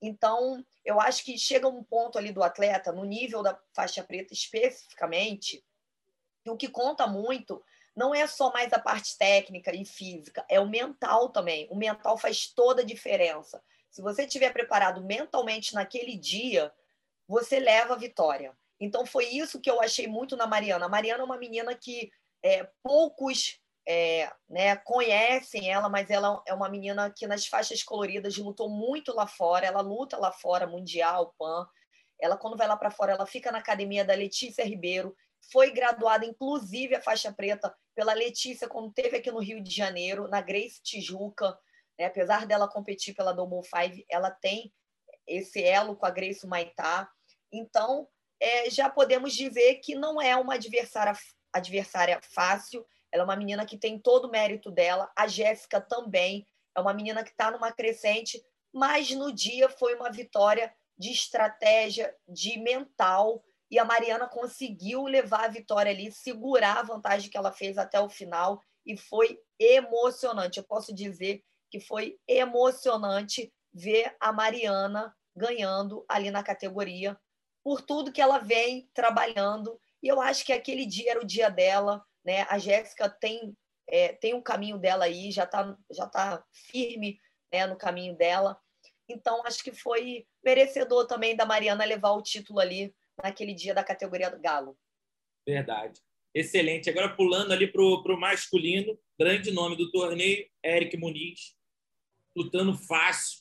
Então, 0.00 0.64
eu 0.84 1.00
acho 1.00 1.24
que 1.24 1.36
chega 1.36 1.68
um 1.68 1.82
ponto 1.82 2.16
ali 2.16 2.32
do 2.32 2.42
atleta, 2.42 2.92
no 2.92 3.04
nível 3.04 3.42
da 3.42 3.58
faixa 3.74 4.02
preta 4.02 4.32
especificamente, 4.32 5.64
E 6.48 6.50
o 6.50 6.56
que 6.56 6.68
conta 6.68 7.06
muito 7.06 7.62
não 7.94 8.14
é 8.14 8.26
só 8.26 8.50
mais 8.50 8.72
a 8.72 8.78
parte 8.78 9.18
técnica 9.18 9.74
e 9.74 9.84
física, 9.84 10.44
é 10.48 10.58
o 10.58 10.66
mental 10.66 11.28
também. 11.28 11.68
O 11.70 11.76
mental 11.76 12.16
faz 12.16 12.46
toda 12.46 12.80
a 12.80 12.84
diferença. 12.84 13.62
Se 13.90 14.00
você 14.00 14.24
estiver 14.24 14.50
preparado 14.50 15.04
mentalmente 15.04 15.74
naquele 15.74 16.16
dia, 16.16 16.72
você 17.26 17.60
leva 17.60 17.94
a 17.94 17.98
vitória. 17.98 18.56
Então 18.80 19.04
foi 19.04 19.26
isso 19.26 19.60
que 19.60 19.70
eu 19.70 19.80
achei 19.80 20.06
muito 20.06 20.36
na 20.36 20.46
Mariana. 20.46 20.86
A 20.86 20.88
Mariana 20.88 21.22
é 21.22 21.24
uma 21.24 21.36
menina 21.36 21.74
que 21.74 22.10
é, 22.42 22.66
poucos 22.82 23.60
é, 23.86 24.32
né, 24.48 24.76
conhecem 24.76 25.70
ela, 25.70 25.88
mas 25.90 26.08
ela 26.08 26.42
é 26.46 26.54
uma 26.54 26.68
menina 26.68 27.10
que 27.10 27.26
nas 27.26 27.46
faixas 27.46 27.82
coloridas 27.82 28.38
lutou 28.38 28.70
muito 28.70 29.14
lá 29.14 29.26
fora. 29.26 29.66
Ela 29.66 29.82
luta 29.82 30.16
lá 30.16 30.32
fora, 30.32 30.66
mundial, 30.66 31.34
pan. 31.38 31.68
Ela 32.18 32.38
quando 32.38 32.56
vai 32.56 32.66
lá 32.66 32.76
para 32.76 32.90
fora, 32.90 33.12
ela 33.12 33.26
fica 33.26 33.52
na 33.52 33.58
academia 33.58 34.04
da 34.04 34.14
Letícia 34.14 34.64
Ribeiro. 34.64 35.14
Foi 35.50 35.70
graduada, 35.70 36.24
inclusive, 36.24 36.94
a 36.94 37.02
faixa 37.02 37.32
preta 37.32 37.74
pela 37.94 38.12
Letícia, 38.12 38.68
quando 38.68 38.92
teve 38.92 39.16
aqui 39.16 39.30
no 39.30 39.40
Rio 39.40 39.62
de 39.62 39.70
Janeiro, 39.70 40.28
na 40.28 40.40
Grace 40.40 40.82
Tijuca. 40.82 41.58
Né? 41.98 42.06
Apesar 42.06 42.46
dela 42.46 42.68
competir 42.68 43.14
pela 43.14 43.32
Double 43.32 43.62
Five, 43.62 44.04
ela 44.10 44.30
tem 44.30 44.72
esse 45.26 45.62
elo 45.62 45.96
com 45.96 46.06
a 46.06 46.10
Grace 46.10 46.46
Maitá. 46.46 47.10
Então, 47.52 48.08
é, 48.40 48.70
já 48.70 48.88
podemos 48.88 49.34
dizer 49.34 49.76
que 49.76 49.94
não 49.94 50.20
é 50.20 50.36
uma 50.36 50.54
adversária, 50.54 51.12
adversária 51.52 52.20
fácil. 52.22 52.86
Ela 53.10 53.22
é 53.22 53.24
uma 53.24 53.36
menina 53.36 53.66
que 53.66 53.78
tem 53.78 53.98
todo 53.98 54.26
o 54.26 54.30
mérito 54.30 54.70
dela. 54.70 55.10
A 55.16 55.26
Jéssica 55.26 55.80
também 55.80 56.46
é 56.76 56.80
uma 56.80 56.94
menina 56.94 57.24
que 57.24 57.30
está 57.30 57.50
numa 57.50 57.72
crescente, 57.72 58.40
mas 58.72 59.10
no 59.10 59.32
dia 59.32 59.68
foi 59.68 59.94
uma 59.94 60.10
vitória 60.10 60.72
de 60.96 61.10
estratégia, 61.10 62.14
de 62.26 62.58
mental, 62.58 63.42
e 63.70 63.78
a 63.78 63.84
Mariana 63.84 64.26
conseguiu 64.26 65.04
levar 65.04 65.44
a 65.44 65.48
vitória 65.48 65.92
ali, 65.92 66.10
segurar 66.10 66.78
a 66.78 66.82
vantagem 66.82 67.30
que 67.30 67.36
ela 67.36 67.52
fez 67.52 67.76
até 67.76 68.00
o 68.00 68.08
final 68.08 68.62
e 68.84 68.96
foi 68.96 69.38
emocionante. 69.58 70.58
Eu 70.58 70.64
posso 70.64 70.94
dizer 70.94 71.42
que 71.70 71.78
foi 71.78 72.18
emocionante 72.26 73.52
ver 73.72 74.16
a 74.18 74.32
Mariana 74.32 75.14
ganhando 75.36 76.04
ali 76.08 76.30
na 76.30 76.42
categoria 76.42 77.18
por 77.62 77.82
tudo 77.82 78.12
que 78.12 78.20
ela 78.20 78.38
vem 78.38 78.88
trabalhando. 78.94 79.78
E 80.02 80.08
eu 80.08 80.20
acho 80.20 80.44
que 80.44 80.52
aquele 80.52 80.86
dia 80.86 81.10
era 81.10 81.20
o 81.20 81.26
dia 81.26 81.50
dela, 81.50 82.02
né? 82.24 82.46
A 82.48 82.58
Jéssica 82.58 83.08
tem 83.08 83.54
é, 83.90 84.12
tem 84.12 84.34
um 84.34 84.42
caminho 84.42 84.78
dela 84.78 85.06
aí, 85.06 85.30
já 85.30 85.44
está 85.44 85.76
já 85.90 86.06
tá 86.06 86.44
firme 86.52 87.18
né, 87.52 87.66
no 87.66 87.76
caminho 87.76 88.14
dela. 88.16 88.58
Então, 89.08 89.42
acho 89.46 89.64
que 89.64 89.72
foi 89.72 90.26
merecedor 90.44 91.06
também 91.06 91.34
da 91.34 91.46
Mariana 91.46 91.84
levar 91.84 92.10
o 92.10 92.22
título 92.22 92.60
ali 92.60 92.94
naquele 93.22 93.54
dia 93.54 93.74
da 93.74 93.84
categoria 93.84 94.30
do 94.30 94.40
Galo. 94.40 94.76
Verdade. 95.46 96.00
Excelente. 96.34 96.90
Agora 96.90 97.14
pulando 97.14 97.52
ali 97.52 97.66
para 97.66 97.82
o 97.82 98.20
masculino, 98.20 98.98
grande 99.18 99.50
nome 99.50 99.76
do 99.76 99.90
torneio, 99.90 100.46
Eric 100.64 100.96
Muniz, 100.96 101.56
lutando 102.36 102.74
fácil, 102.74 103.40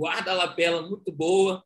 guarda-lapela 0.00 0.82
muito 0.82 1.10
boa. 1.10 1.64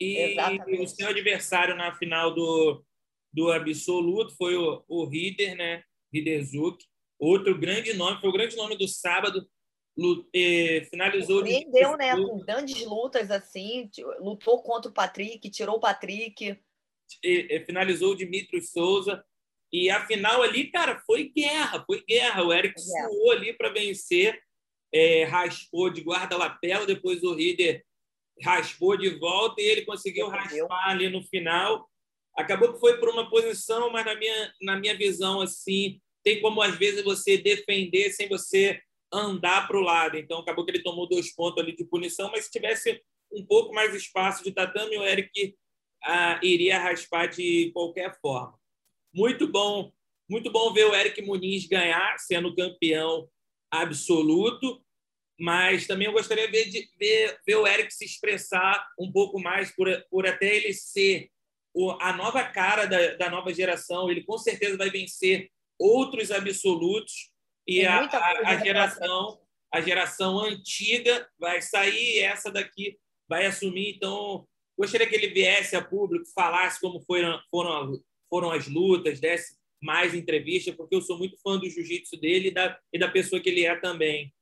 E 0.00 0.16
Exatamente. 0.16 0.82
o 0.82 0.86
seu 0.86 1.08
adversário 1.08 1.76
na 1.76 1.94
final 1.94 2.34
do, 2.34 2.84
do 3.32 3.50
absoluto 3.50 4.34
foi 4.36 4.56
o, 4.56 4.84
o 4.88 5.06
Rider, 5.06 5.56
né? 5.56 5.82
Riderzuk. 6.12 6.84
Outro 7.18 7.58
grande 7.58 7.94
nome, 7.94 8.20
foi 8.20 8.28
o 8.28 8.32
grande 8.32 8.56
nome 8.56 8.76
do 8.76 8.86
sábado. 8.86 9.48
Lute, 9.96 10.86
finalizou. 10.90 11.38
Surpreendeu, 11.38 11.96
né? 11.96 12.14
Com 12.14 12.38
grandes 12.40 12.84
lutas 12.84 13.30
assim. 13.30 13.90
Lutou 14.20 14.62
contra 14.62 14.90
o 14.90 14.94
Patrick, 14.94 15.48
tirou 15.50 15.76
o 15.76 15.80
Patrick. 15.80 16.58
E, 17.24 17.64
finalizou 17.64 18.12
o 18.12 18.16
Dimitri 18.16 18.60
Souza. 18.60 19.24
E 19.72 19.88
a 19.90 20.06
final 20.06 20.42
ali, 20.42 20.70
cara, 20.70 21.02
foi 21.06 21.32
guerra, 21.34 21.82
foi 21.86 22.04
guerra. 22.06 22.44
O 22.44 22.52
Eric 22.52 22.78
suou 22.80 23.32
ali 23.32 23.52
para 23.52 23.70
vencer, 23.70 24.38
é, 24.92 25.24
raspou 25.24 25.90
de 25.90 26.02
guarda-lapela, 26.02 26.86
depois 26.86 27.22
o 27.22 27.34
Rider 27.34 27.84
raspou 28.42 28.96
de 28.96 29.18
volta 29.18 29.60
e 29.60 29.64
ele 29.64 29.84
conseguiu 29.84 30.28
raspar 30.28 30.90
ali 30.90 31.08
no 31.08 31.22
final. 31.22 31.88
Acabou 32.36 32.74
que 32.74 32.80
foi 32.80 32.98
por 32.98 33.08
uma 33.08 33.30
posição, 33.30 33.90
mas 33.90 34.04
na 34.04 34.14
minha, 34.14 34.54
na 34.60 34.76
minha 34.78 34.96
visão, 34.96 35.40
assim, 35.40 36.00
tem 36.22 36.40
como 36.40 36.60
às 36.60 36.76
vezes 36.76 37.02
você 37.02 37.38
defender 37.38 38.12
sem 38.12 38.28
você 38.28 38.80
andar 39.12 39.66
para 39.66 39.78
o 39.78 39.82
lado. 39.82 40.16
Então, 40.16 40.38
acabou 40.38 40.64
que 40.64 40.70
ele 40.70 40.82
tomou 40.82 41.08
dois 41.08 41.34
pontos 41.34 41.62
ali 41.62 41.74
de 41.74 41.84
punição, 41.84 42.30
mas 42.30 42.46
se 42.46 42.50
tivesse 42.50 43.02
um 43.32 43.44
pouco 43.44 43.74
mais 43.74 43.94
espaço 43.94 44.42
de 44.44 44.52
tatame, 44.52 44.98
o 44.98 45.04
Eric 45.04 45.56
ah, 46.04 46.40
iria 46.42 46.78
raspar 46.78 47.26
de 47.26 47.70
qualquer 47.72 48.18
forma. 48.20 48.58
Muito 49.12 49.48
bom, 49.48 49.92
muito 50.28 50.50
bom 50.50 50.72
ver 50.72 50.86
o 50.86 50.94
Eric 50.94 51.20
Muniz 51.22 51.66
ganhar, 51.66 52.18
sendo 52.18 52.54
campeão 52.54 53.28
absoluto, 53.70 54.82
mas 55.38 55.86
também 55.86 56.06
eu 56.06 56.12
gostaria 56.12 56.46
de 56.46 56.52
ver, 56.52 56.68
de 56.70 56.88
ver, 56.98 57.40
ver 57.46 57.56
o 57.56 57.66
Eric 57.66 57.92
se 57.92 58.04
expressar 58.04 58.86
um 58.98 59.10
pouco 59.12 59.40
mais, 59.40 59.74
por, 59.74 59.88
por 60.10 60.26
até 60.26 60.56
ele 60.56 60.72
ser 60.72 61.30
o, 61.74 61.90
a 62.00 62.12
nova 62.12 62.42
cara 62.44 62.86
da, 62.86 63.14
da 63.16 63.30
nova 63.30 63.52
geração. 63.52 64.10
Ele 64.10 64.24
com 64.24 64.38
certeza 64.38 64.78
vai 64.78 64.88
vencer 64.88 65.50
outros 65.78 66.30
absolutos 66.30 67.32
e 67.66 67.84
a, 67.84 68.00
a, 68.00 68.50
a 68.50 68.56
geração 68.56 69.40
a 69.72 69.80
geração 69.80 70.38
antiga 70.38 71.28
vai 71.38 71.60
sair 71.60 72.20
essa 72.20 72.50
daqui 72.50 72.98
vai 73.28 73.46
assumir. 73.46 73.96
Então 73.96 74.46
gostaria 74.78 75.06
que 75.06 75.14
ele 75.14 75.28
viesse 75.28 75.74
a 75.74 75.84
público 75.84 76.26
falasse 76.34 76.80
como 76.80 77.00
foram 77.00 77.40
foram 77.50 78.00
foram 78.28 78.50
as 78.50 78.66
lutas 78.66 79.20
desse 79.20 79.56
mais 79.82 80.14
entrevista 80.14 80.72
porque 80.72 80.94
eu 80.94 81.02
sou 81.02 81.18
muito 81.18 81.40
fã 81.40 81.58
do 81.58 81.68
jiu-jitsu 81.68 82.16
dele 82.18 82.48
e 82.48 82.50
da, 82.50 82.78
e 82.92 82.98
da 82.98 83.08
pessoa 83.08 83.40
que 83.40 83.48
ele 83.48 83.66
é 83.66 83.76
também. 83.76 84.32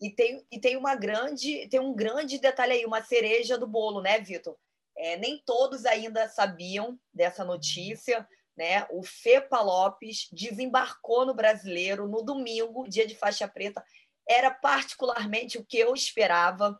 E 0.00 0.10
tem, 0.10 0.46
e 0.50 0.60
tem 0.60 0.76
uma 0.76 0.94
grande 0.94 1.68
tem 1.68 1.80
um 1.80 1.94
grande 1.94 2.38
detalhe 2.38 2.72
aí 2.72 2.84
uma 2.84 3.02
cereja 3.02 3.58
do 3.58 3.66
bolo 3.66 4.00
né 4.00 4.20
Vitor? 4.20 4.56
É, 4.96 5.16
nem 5.16 5.40
todos 5.44 5.84
ainda 5.84 6.28
sabiam 6.28 6.98
dessa 7.14 7.44
notícia 7.44 8.26
né? 8.58 8.84
O 8.90 9.04
Fepa 9.04 9.60
Lopes 9.60 10.28
desembarcou 10.32 11.24
no 11.24 11.32
Brasileiro 11.32 12.08
no 12.08 12.22
domingo, 12.22 12.88
dia 12.88 13.06
de 13.06 13.14
faixa 13.14 13.46
preta. 13.46 13.84
Era 14.28 14.50
particularmente 14.50 15.56
o 15.56 15.64
que 15.64 15.78
eu 15.78 15.94
esperava. 15.94 16.76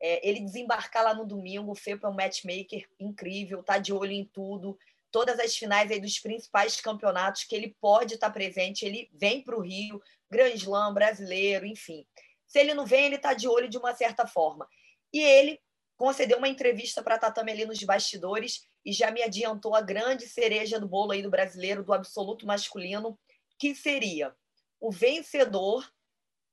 É, 0.00 0.26
ele 0.26 0.40
desembarcar 0.40 1.04
lá 1.04 1.12
no 1.12 1.26
domingo. 1.26 1.70
O 1.70 1.74
Fepa 1.74 2.06
é 2.06 2.10
um 2.10 2.14
matchmaker 2.14 2.88
incrível, 2.98 3.62
tá 3.62 3.76
de 3.76 3.92
olho 3.92 4.12
em 4.12 4.24
tudo. 4.24 4.78
Todas 5.10 5.38
as 5.38 5.54
finais 5.54 5.90
aí 5.90 6.00
dos 6.00 6.18
principais 6.18 6.80
campeonatos 6.80 7.44
que 7.44 7.54
ele 7.54 7.76
pode 7.78 8.14
estar 8.14 8.30
presente, 8.30 8.86
ele 8.86 9.10
vem 9.12 9.42
para 9.42 9.56
o 9.56 9.60
Rio, 9.60 10.00
Grand 10.30 10.54
Slam, 10.54 10.94
brasileiro, 10.94 11.66
enfim. 11.66 12.06
Se 12.46 12.58
ele 12.58 12.72
não 12.72 12.86
vem, 12.86 13.04
ele 13.04 13.16
está 13.16 13.34
de 13.34 13.46
olho 13.46 13.68
de 13.68 13.76
uma 13.76 13.94
certa 13.94 14.26
forma. 14.26 14.66
E 15.12 15.20
ele 15.20 15.60
concedeu 15.94 16.38
uma 16.38 16.48
entrevista 16.48 17.02
para 17.02 17.16
a 17.16 17.18
Tatame 17.18 17.52
ali 17.52 17.66
nos 17.66 17.82
bastidores 17.82 18.66
e 18.88 18.92
já 18.92 19.10
me 19.10 19.22
adiantou 19.22 19.74
a 19.74 19.82
grande 19.82 20.26
cereja 20.26 20.80
do 20.80 20.88
bolo 20.88 21.12
aí 21.12 21.20
do 21.20 21.28
brasileiro, 21.28 21.84
do 21.84 21.92
absoluto 21.92 22.46
masculino, 22.46 23.18
que 23.58 23.74
seria 23.74 24.34
o 24.80 24.90
vencedor 24.90 25.86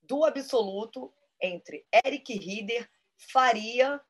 do 0.01 0.25
absoluto 0.25 1.13
entre 1.41 1.85
Eric 2.05 2.37
Rieder 2.37 2.89
faria, 3.31 4.01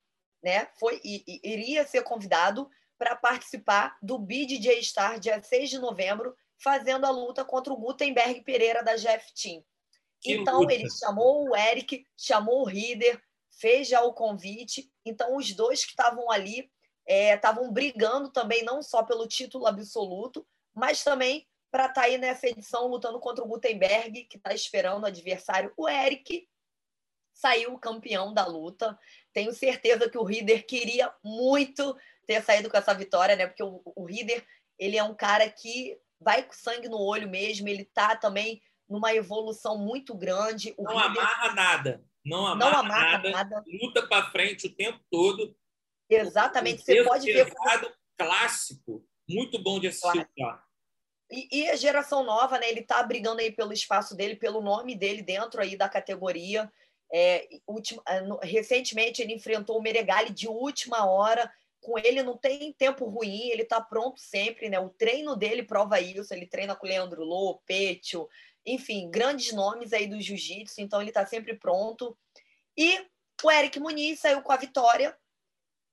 né, 0.44 0.68
foi 0.80 1.00
e, 1.04 1.24
e 1.28 1.40
iria 1.44 1.86
ser 1.86 2.02
convidado 2.02 2.68
para 2.98 3.16
participar 3.16 3.96
do 4.02 4.18
BDJ 4.18 4.82
Star 4.82 5.20
dia 5.20 5.40
6 5.40 5.70
de 5.70 5.78
novembro, 5.78 6.36
fazendo 6.58 7.06
a 7.06 7.12
luta 7.12 7.46
contra 7.46 7.72
o 7.72 7.78
Gutenberg 7.78 8.42
Pereira 8.42 8.84
da 8.84 8.96
Jeff 8.96 9.32
Team. 9.36 9.64
Então 10.26 10.68
ele 10.68 10.90
chamou 10.90 11.48
o 11.48 11.56
Eric, 11.56 12.04
chamou 12.18 12.62
o 12.62 12.66
Rieder, 12.66 13.22
fez 13.52 13.88
já 13.88 14.02
o 14.02 14.14
convite. 14.14 14.92
Então 15.06 15.38
os 15.38 15.54
dois 15.54 15.86
que 15.86 15.92
estavam 15.92 16.32
ali 16.32 16.72
estavam 17.08 17.66
é, 17.66 17.72
brigando 17.72 18.30
também 18.30 18.64
não 18.64 18.82
só 18.82 19.04
pelo 19.04 19.28
título 19.28 19.68
absoluto, 19.68 20.46
mas 20.74 21.04
também 21.04 21.48
para 21.72 21.86
estar 21.86 22.02
tá 22.02 22.08
aí 22.08 22.18
nessa 22.18 22.48
edição 22.48 22.88
lutando 22.88 23.20
contra 23.20 23.44
o 23.44 23.48
Gutenberg, 23.48 24.24
que 24.26 24.38
está 24.38 24.54
esperando 24.54 25.04
o 25.04 25.08
adversário, 25.08 25.74
o 25.76 25.90
Eric. 25.90 26.48
Saiu 27.34 27.78
campeão 27.78 28.34
da 28.34 28.46
luta. 28.46 28.98
Tenho 29.34 29.52
certeza 29.54 30.10
que 30.10 30.18
o 30.18 30.24
Rider 30.24 30.66
queria 30.66 31.14
muito 31.22 31.96
ter 32.26 32.42
saído 32.42 32.70
com 32.70 32.78
essa 32.78 32.94
vitória, 32.94 33.36
né? 33.36 33.46
Porque 33.46 33.62
o, 33.62 33.82
o 33.84 34.06
Rider, 34.06 34.46
ele 34.80 34.98
é 34.98 35.04
um 35.04 35.14
cara 35.14 35.50
que 35.50 36.00
vai 36.18 36.44
com 36.44 36.54
sangue 36.54 36.88
no 36.88 36.98
olho 36.98 37.30
mesmo, 37.30 37.68
ele 37.68 37.84
tá 37.84 38.16
também 38.16 38.62
numa 38.88 39.14
evolução 39.14 39.78
muito 39.78 40.16
grande. 40.16 40.74
O 40.78 40.84
não 40.84 40.98
amarra 40.98 41.54
nada. 41.54 42.06
Não 42.24 42.48
amarra, 42.48 42.72
não 42.72 42.80
amarra 42.80 43.12
nada, 43.12 43.32
nada. 43.32 43.64
Luta 43.68 44.08
para 44.08 44.32
frente 44.32 44.68
o 44.68 44.74
tempo 44.74 45.00
todo. 45.12 45.56
Exatamente. 46.10 46.84
Você 46.84 47.04
pode 47.04 47.32
ver. 47.32 47.54
clássico, 48.18 49.06
muito 49.28 49.62
bom 49.62 49.80
de 49.80 49.88
assistir. 49.88 50.28
Claro. 50.36 50.60
E, 51.32 51.62
e, 51.62 51.70
a 51.70 51.76
geração 51.76 52.24
nova, 52.24 52.60
né? 52.60 52.70
Ele 52.70 52.82
está 52.82 53.02
brigando 53.02 53.42
aí 53.42 53.52
pelo 53.52 53.74
espaço 53.74 54.16
dele, 54.16 54.36
pelo 54.36 54.62
nome 54.62 54.96
dele 54.96 55.22
dentro 55.22 55.60
aí 55.60 55.76
da 55.76 55.90
categoria. 55.90 56.72
É, 57.12 57.48
última, 57.68 58.02
é, 58.08 58.22
recentemente 58.44 59.22
ele 59.22 59.34
enfrentou 59.34 59.78
o 59.78 59.82
Meregali 59.82 60.32
de 60.32 60.48
última 60.48 61.06
hora, 61.06 61.52
com 61.82 61.98
ele 62.00 62.24
não 62.24 62.36
tem 62.36 62.74
tempo 62.74 63.06
ruim, 63.06 63.50
ele 63.50 63.62
está 63.62 63.80
pronto 63.80 64.20
sempre, 64.20 64.70
né? 64.70 64.80
O 64.80 64.90
treino 64.90 65.36
dele 65.36 65.64
prova 65.64 66.00
isso, 66.00 66.34
ele 66.34 66.48
treina 66.48 66.76
com 66.76 66.86
o 66.86 66.90
Leandro 66.90 67.24
Lô, 67.24 67.60
Petio, 67.66 68.28
enfim, 68.66 69.10
grandes 69.10 69.54
nomes 69.54 69.94
aí 69.94 70.08
do 70.08 70.20
jiu-jitsu, 70.20 70.82
então 70.82 71.00
ele 71.00 71.12
está 71.12 71.26
sempre 71.26 71.56
pronto. 71.56 72.18
E 72.76 73.06
o 73.44 73.52
Eric 73.52 73.80
Muniz 73.80 74.20
saiu 74.20 74.42
com 74.42 74.52
a 74.52 74.58
vitória 74.58 75.16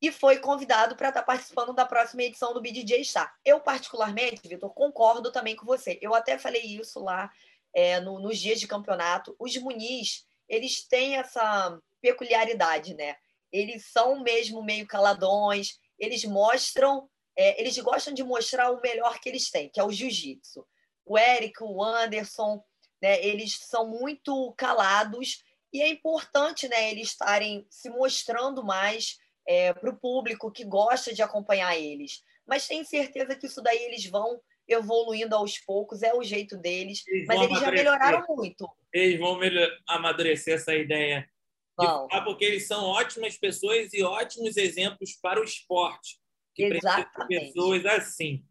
e 0.03 0.11
foi 0.11 0.41
convidado 0.41 0.97
para 0.97 1.11
estar 1.11 1.21
tá 1.21 1.27
participando 1.27 1.73
da 1.73 1.87
próxima 1.87 2.25
edição 2.25 2.53
do 2.53 2.61
BDJ 2.61 3.05
Star. 3.05 3.33
Eu, 3.45 3.61
particularmente, 3.61 4.49
Vitor, 4.49 4.75
concordo 4.75 5.31
também 5.31 5.55
com 5.55 5.65
você. 5.65 5.97
Eu 6.03 6.13
até 6.13 6.37
falei 6.37 6.61
isso 6.61 6.99
lá 6.99 7.31
é, 7.73 8.01
no, 8.01 8.19
nos 8.19 8.41
dias 8.41 8.59
de 8.59 8.67
campeonato. 8.67 9.37
Os 9.39 9.57
Muniz, 9.59 10.27
eles 10.49 10.83
têm 10.83 11.17
essa 11.17 11.81
peculiaridade, 12.01 12.95
né? 12.95 13.15
Eles 13.53 13.87
são 13.87 14.21
mesmo 14.21 14.61
meio 14.65 14.89
caladões, 14.89 15.79
eles 15.97 16.25
mostram, 16.25 17.09
é, 17.37 17.61
eles 17.61 17.79
gostam 17.79 18.13
de 18.13 18.25
mostrar 18.25 18.73
o 18.73 18.81
melhor 18.81 19.21
que 19.21 19.29
eles 19.29 19.51
têm, 19.53 19.69
que 19.69 19.79
é 19.79 19.85
o 19.85 19.93
jiu-jitsu. 19.93 20.67
O 21.07 21.17
Eric, 21.17 21.63
o 21.63 21.81
Anderson, 21.81 22.61
né, 23.01 23.25
eles 23.25 23.57
são 23.57 23.87
muito 23.87 24.53
calados 24.57 25.45
e 25.73 25.81
é 25.81 25.89
importante 25.89 26.67
né, 26.69 26.91
eles 26.91 27.09
estarem 27.09 27.65
se 27.71 27.89
mostrando 27.89 28.65
mais 28.65 29.22
é, 29.47 29.73
para 29.73 29.91
o 29.91 29.97
público 29.97 30.51
que 30.51 30.65
gosta 30.65 31.13
de 31.13 31.23
acompanhar 31.23 31.77
eles. 31.79 32.23
Mas 32.47 32.67
tenho 32.67 32.85
certeza 32.85 33.35
que 33.35 33.47
isso 33.47 33.63
daí 33.63 33.79
eles 33.85 34.07
vão 34.07 34.41
evoluindo 34.69 35.35
aos 35.35 35.59
poucos, 35.59 36.03
é 36.03 36.15
o 36.15 36.23
jeito 36.23 36.57
deles. 36.57 37.05
Eles 37.07 37.27
mas 37.27 37.41
eles 37.41 37.61
já 37.61 37.71
melhoraram 37.71 38.25
muito. 38.29 38.69
Eles 38.93 39.19
vão 39.19 39.39
amadurecer 39.87 40.55
essa 40.55 40.75
ideia. 40.75 41.29
Bom. 41.77 42.07
Porque 42.25 42.45
eles 42.45 42.67
são 42.67 42.85
ótimas 42.85 43.37
pessoas 43.37 43.93
e 43.93 44.03
ótimos 44.03 44.57
exemplos 44.57 45.19
para 45.21 45.41
o 45.41 45.45
esporte. 45.45 46.21
Que 46.55 46.65
Exatamente. 46.65 47.47
pessoas 47.47 47.87
assim. 47.87 48.45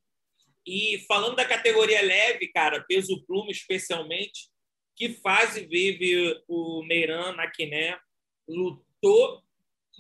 E 0.66 1.04
falando 1.08 1.36
da 1.36 1.46
categoria 1.46 2.02
leve, 2.02 2.48
cara, 2.48 2.84
peso 2.88 3.24
pluma 3.26 3.52
especialmente, 3.52 4.50
que 4.96 5.10
fase 5.16 5.66
vive 5.66 6.40
o 6.48 6.84
Meiran 6.84 7.34
na 7.34 7.50
Quiné? 7.50 7.98
Lutou 8.48 9.42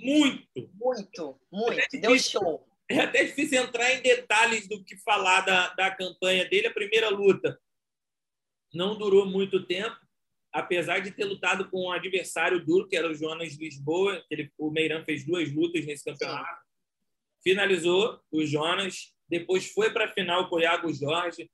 muito. 0.02 0.70
Muito, 0.74 1.40
muito. 1.52 1.80
É 1.80 2.00
Deu 2.00 2.18
show. 2.20 2.68
É 2.90 3.00
até 3.00 3.24
difícil 3.24 3.62
entrar 3.62 3.94
em 3.94 4.02
detalhes 4.02 4.68
do 4.68 4.84
que 4.84 4.98
falar 4.98 5.42
da, 5.42 5.74
da 5.74 5.92
campanha 5.92 6.48
dele. 6.48 6.68
A 6.68 6.74
primeira 6.74 7.10
luta 7.10 7.58
não 8.74 8.98
durou 8.98 9.26
muito 9.26 9.66
tempo, 9.66 9.96
apesar 10.52 11.00
de 11.00 11.12
ter 11.12 11.24
lutado 11.24 11.70
com 11.70 11.86
um 11.86 11.92
adversário 11.92 12.64
duro, 12.64 12.88
que 12.88 12.98
era 12.98 13.10
o 13.10 13.16
Jonas 13.16 13.54
Lisboa. 13.54 14.24
Ele, 14.30 14.52
o 14.58 14.70
Meiran 14.70 15.06
fez 15.06 15.26
duas 15.26 15.52
lutas 15.54 15.86
nesse 15.86 16.04
campeonato. 16.04 16.62
Finalizou 17.42 18.20
o 18.32 18.46
Jonas, 18.46 19.16
depois 19.30 19.72
foi 19.72 19.92
para 19.92 20.06
a 20.06 20.14
final 20.14 20.50
com 20.50 20.58
o 20.58 20.62
Iago 20.62 20.94
Jorge. 20.94 21.50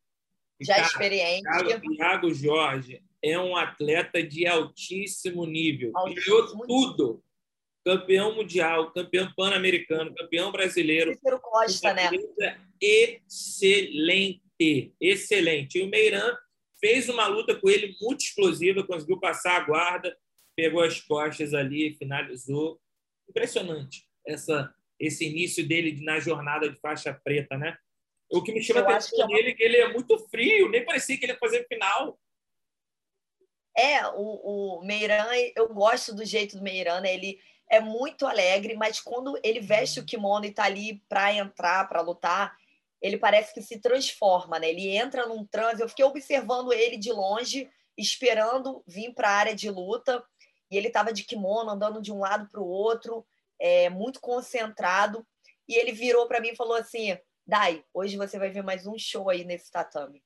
Já 0.59 0.75
cara, 0.75 0.87
experiente. 0.87 1.47
O 1.87 1.93
Iago 1.93 2.33
Jorge 2.33 3.03
é 3.23 3.37
um 3.37 3.55
atleta 3.55 4.23
de 4.23 4.47
altíssimo 4.47 5.45
nível. 5.45 5.91
Ganhou 5.93 6.65
tudo 6.65 7.23
campeão 7.87 8.35
mundial, 8.35 8.91
campeão 8.91 9.31
pan-americano, 9.33 10.13
campeão 10.13 10.51
brasileiro. 10.51 11.13
Cícero 11.13 11.39
Costa, 11.39 11.93
né? 11.93 12.09
Excelente, 12.81 14.41
excelente. 14.99 15.77
E 15.77 15.83
o 15.83 15.87
Meiran 15.87 16.35
fez 16.81 17.07
uma 17.07 17.27
luta 17.27 17.55
com 17.55 17.69
ele 17.69 17.95
muito 18.01 18.25
explosiva, 18.25 18.85
conseguiu 18.85 19.17
passar 19.21 19.55
a 19.55 19.63
guarda, 19.63 20.17
pegou 20.53 20.83
as 20.83 20.99
costas 20.99 21.53
ali, 21.53 21.95
finalizou. 21.97 22.77
Impressionante 23.29 24.05
essa, 24.25 24.73
esse 24.99 25.25
início 25.25 25.65
dele 25.65 26.03
na 26.03 26.19
jornada 26.19 26.69
de 26.69 26.77
faixa 26.81 27.13
preta, 27.13 27.57
né? 27.57 27.77
O 28.29 28.43
que 28.43 28.51
me 28.51 28.61
chama 28.61 28.81
a 28.81 28.83
atenção 28.83 29.23
é 29.23 29.27
nele 29.27 29.51
é 29.51 29.53
que 29.53 29.63
ele 29.63 29.77
é 29.77 29.93
muito 29.93 30.19
frio, 30.27 30.67
nem 30.67 30.83
parecia 30.83 31.17
que 31.17 31.23
ele 31.23 31.31
ia 31.31 31.39
fazer 31.39 31.65
final. 31.69 32.19
É, 33.77 34.05
o, 34.07 34.79
o 34.79 34.85
Meiran, 34.85 35.27
eu 35.55 35.69
gosto 35.73 36.13
do 36.13 36.25
jeito 36.25 36.57
do 36.57 36.63
Meiran, 36.63 36.99
né? 36.99 37.13
Ele 37.13 37.39
é 37.69 37.79
muito 37.79 38.25
alegre, 38.25 38.75
mas 38.75 38.99
quando 38.99 39.37
ele 39.43 39.59
veste 39.59 39.99
o 39.99 40.05
kimono 40.05 40.45
e 40.45 40.49
está 40.49 40.63
ali 40.63 41.03
para 41.09 41.33
entrar, 41.33 41.87
para 41.87 42.01
lutar, 42.01 42.55
ele 43.01 43.17
parece 43.17 43.53
que 43.53 43.61
se 43.61 43.79
transforma, 43.79 44.57
né? 44.57 44.69
Ele 44.69 44.89
entra 44.89 45.27
num 45.27 45.45
transe. 45.45 45.81
Eu 45.81 45.89
fiquei 45.89 46.05
observando 46.05 46.73
ele 46.73 46.97
de 46.97 47.11
longe, 47.11 47.69
esperando 47.97 48.83
vir 48.87 49.13
para 49.13 49.29
a 49.29 49.35
área 49.35 49.55
de 49.55 49.69
luta, 49.69 50.23
e 50.71 50.77
ele 50.77 50.87
estava 50.87 51.13
de 51.13 51.23
kimono, 51.23 51.69
andando 51.69 52.01
de 52.01 52.11
um 52.11 52.19
lado 52.19 52.47
para 52.49 52.61
o 52.61 52.67
outro, 52.67 53.25
é, 53.59 53.89
muito 53.89 54.19
concentrado. 54.19 55.25
E 55.67 55.75
ele 55.75 55.91
virou 55.91 56.27
para 56.27 56.39
mim 56.39 56.49
e 56.49 56.55
falou 56.55 56.75
assim: 56.75 57.17
Dai, 57.45 57.83
hoje 57.93 58.17
você 58.17 58.39
vai 58.39 58.49
ver 58.49 58.63
mais 58.63 58.87
um 58.87 58.97
show 58.97 59.29
aí 59.29 59.43
nesse 59.43 59.71
tatame. 59.71 60.23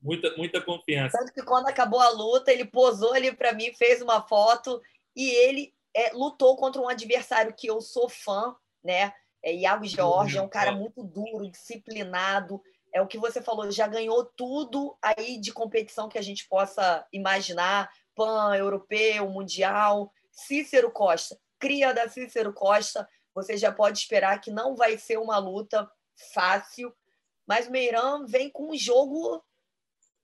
Muita, 0.00 0.34
muita 0.36 0.60
confiança. 0.60 1.18
Tanto 1.18 1.32
que 1.32 1.42
quando 1.42 1.68
acabou 1.68 2.00
a 2.00 2.08
luta, 2.10 2.52
ele 2.52 2.64
posou 2.64 3.12
ali 3.12 3.34
para 3.34 3.52
mim, 3.52 3.72
fez 3.74 4.00
uma 4.00 4.22
foto 4.22 4.80
e 5.14 5.28
ele 5.30 5.74
é, 5.96 6.10
lutou 6.12 6.56
contra 6.56 6.80
um 6.80 6.88
adversário 6.88 7.54
que 7.54 7.66
eu 7.66 7.80
sou 7.80 8.06
fã, 8.06 8.54
né? 8.84 9.14
É 9.42 9.54
Iago 9.54 9.86
Jorge, 9.86 10.36
é 10.36 10.42
um 10.42 10.48
cara 10.48 10.72
muito 10.72 11.02
duro, 11.02 11.50
disciplinado. 11.50 12.60
É 12.92 13.00
o 13.00 13.06
que 13.06 13.16
você 13.16 13.40
falou, 13.40 13.70
já 13.70 13.86
ganhou 13.86 14.22
tudo 14.24 14.96
aí 15.00 15.38
de 15.38 15.52
competição 15.52 16.08
que 16.08 16.18
a 16.18 16.22
gente 16.22 16.46
possa 16.48 17.06
imaginar, 17.10 17.90
pan, 18.14 18.54
europeu, 18.54 19.30
mundial. 19.30 20.12
Cícero 20.30 20.90
Costa, 20.90 21.38
cria 21.58 21.94
da 21.94 22.08
Cícero 22.10 22.52
Costa, 22.52 23.08
você 23.34 23.56
já 23.56 23.72
pode 23.72 23.98
esperar 23.98 24.38
que 24.40 24.50
não 24.50 24.76
vai 24.76 24.98
ser 24.98 25.18
uma 25.18 25.38
luta 25.38 25.90
fácil, 26.34 26.94
mas 27.46 27.68
o 27.68 27.70
Meiran 27.70 28.26
vem 28.26 28.50
com 28.50 28.72
um 28.72 28.76
jogo 28.76 29.42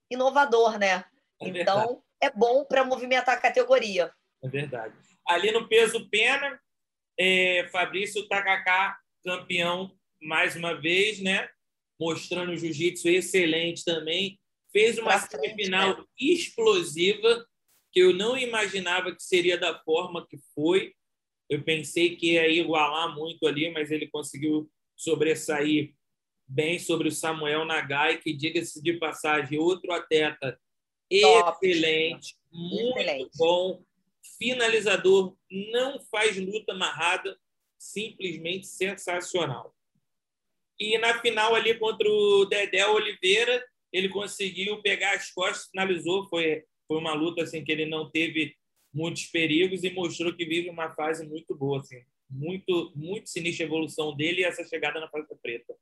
inovador, 0.09 0.77
né? 0.77 1.05
É 1.41 1.47
então 1.47 2.03
é 2.21 2.29
bom 2.29 2.63
para 2.63 2.85
movimentar 2.85 3.35
a 3.35 3.41
categoria. 3.41 4.13
É 4.43 4.47
verdade. 4.47 5.12
Ali 5.27 5.51
no 5.51 5.67
peso 5.67 6.09
pena, 6.09 6.59
é, 7.17 7.67
Fabrício 7.71 8.27
Takaká, 8.27 8.97
campeão 9.23 9.91
mais 10.21 10.55
uma 10.55 10.73
vez, 10.73 11.19
né? 11.21 11.49
Mostrando 11.99 12.51
o 12.51 12.57
jiu-jitsu 12.57 13.07
excelente 13.07 13.83
também. 13.83 14.39
Fez 14.71 14.97
uma 14.97 15.17
semifinal 15.19 15.97
né? 15.97 16.03
explosiva, 16.19 17.45
que 17.91 17.99
eu 17.99 18.13
não 18.13 18.37
imaginava 18.37 19.15
que 19.15 19.21
seria 19.21 19.57
da 19.57 19.79
forma 19.83 20.25
que 20.27 20.37
foi. 20.55 20.93
Eu 21.49 21.63
pensei 21.63 22.15
que 22.15 22.33
ia 22.33 22.47
igualar 22.47 23.15
muito 23.15 23.45
ali, 23.45 23.69
mas 23.71 23.91
ele 23.91 24.07
conseguiu 24.07 24.69
sobressair 24.97 25.93
bem 26.47 26.79
sobre 26.79 27.07
o 27.07 27.11
Samuel 27.11 27.65
Nagai, 27.65 28.17
que, 28.17 28.33
diga-se 28.33 28.81
de 28.81 28.93
passagem, 28.93 29.59
outro 29.59 29.91
atleta 29.91 30.59
Top. 31.21 31.65
excelente, 31.65 32.35
muito 32.51 32.97
excelente. 32.99 33.37
bom 33.37 33.83
finalizador, 34.37 35.35
não 35.71 35.99
faz 35.99 36.37
luta 36.37 36.73
amarrada, 36.73 37.37
simplesmente 37.77 38.65
sensacional. 38.67 39.75
E 40.79 40.97
na 40.97 41.19
final 41.19 41.53
ali 41.55 41.77
contra 41.77 42.09
o 42.09 42.45
Dedé 42.45 42.87
Oliveira, 42.87 43.63
ele 43.91 44.09
conseguiu 44.09 44.81
pegar 44.81 45.13
as 45.13 45.31
costas, 45.31 45.69
finalizou, 45.69 46.27
foi 46.27 46.65
foi 46.85 46.97
uma 46.97 47.13
luta 47.13 47.43
assim 47.43 47.63
que 47.63 47.71
ele 47.71 47.85
não 47.85 48.09
teve 48.09 48.55
muitos 48.93 49.25
perigos 49.25 49.83
e 49.83 49.89
mostrou 49.89 50.35
que 50.35 50.45
vive 50.45 50.69
uma 50.69 50.93
fase 50.93 51.25
muito 51.25 51.55
boa, 51.55 51.79
assim, 51.79 52.03
muito 52.29 52.91
muito 52.95 53.29
sinistra 53.29 53.65
a 53.65 53.67
evolução 53.67 54.15
dele 54.15 54.41
e 54.41 54.43
essa 54.43 54.63
chegada 54.65 54.99
na 54.99 55.09
faixa 55.09 55.35
preta. 55.41 55.73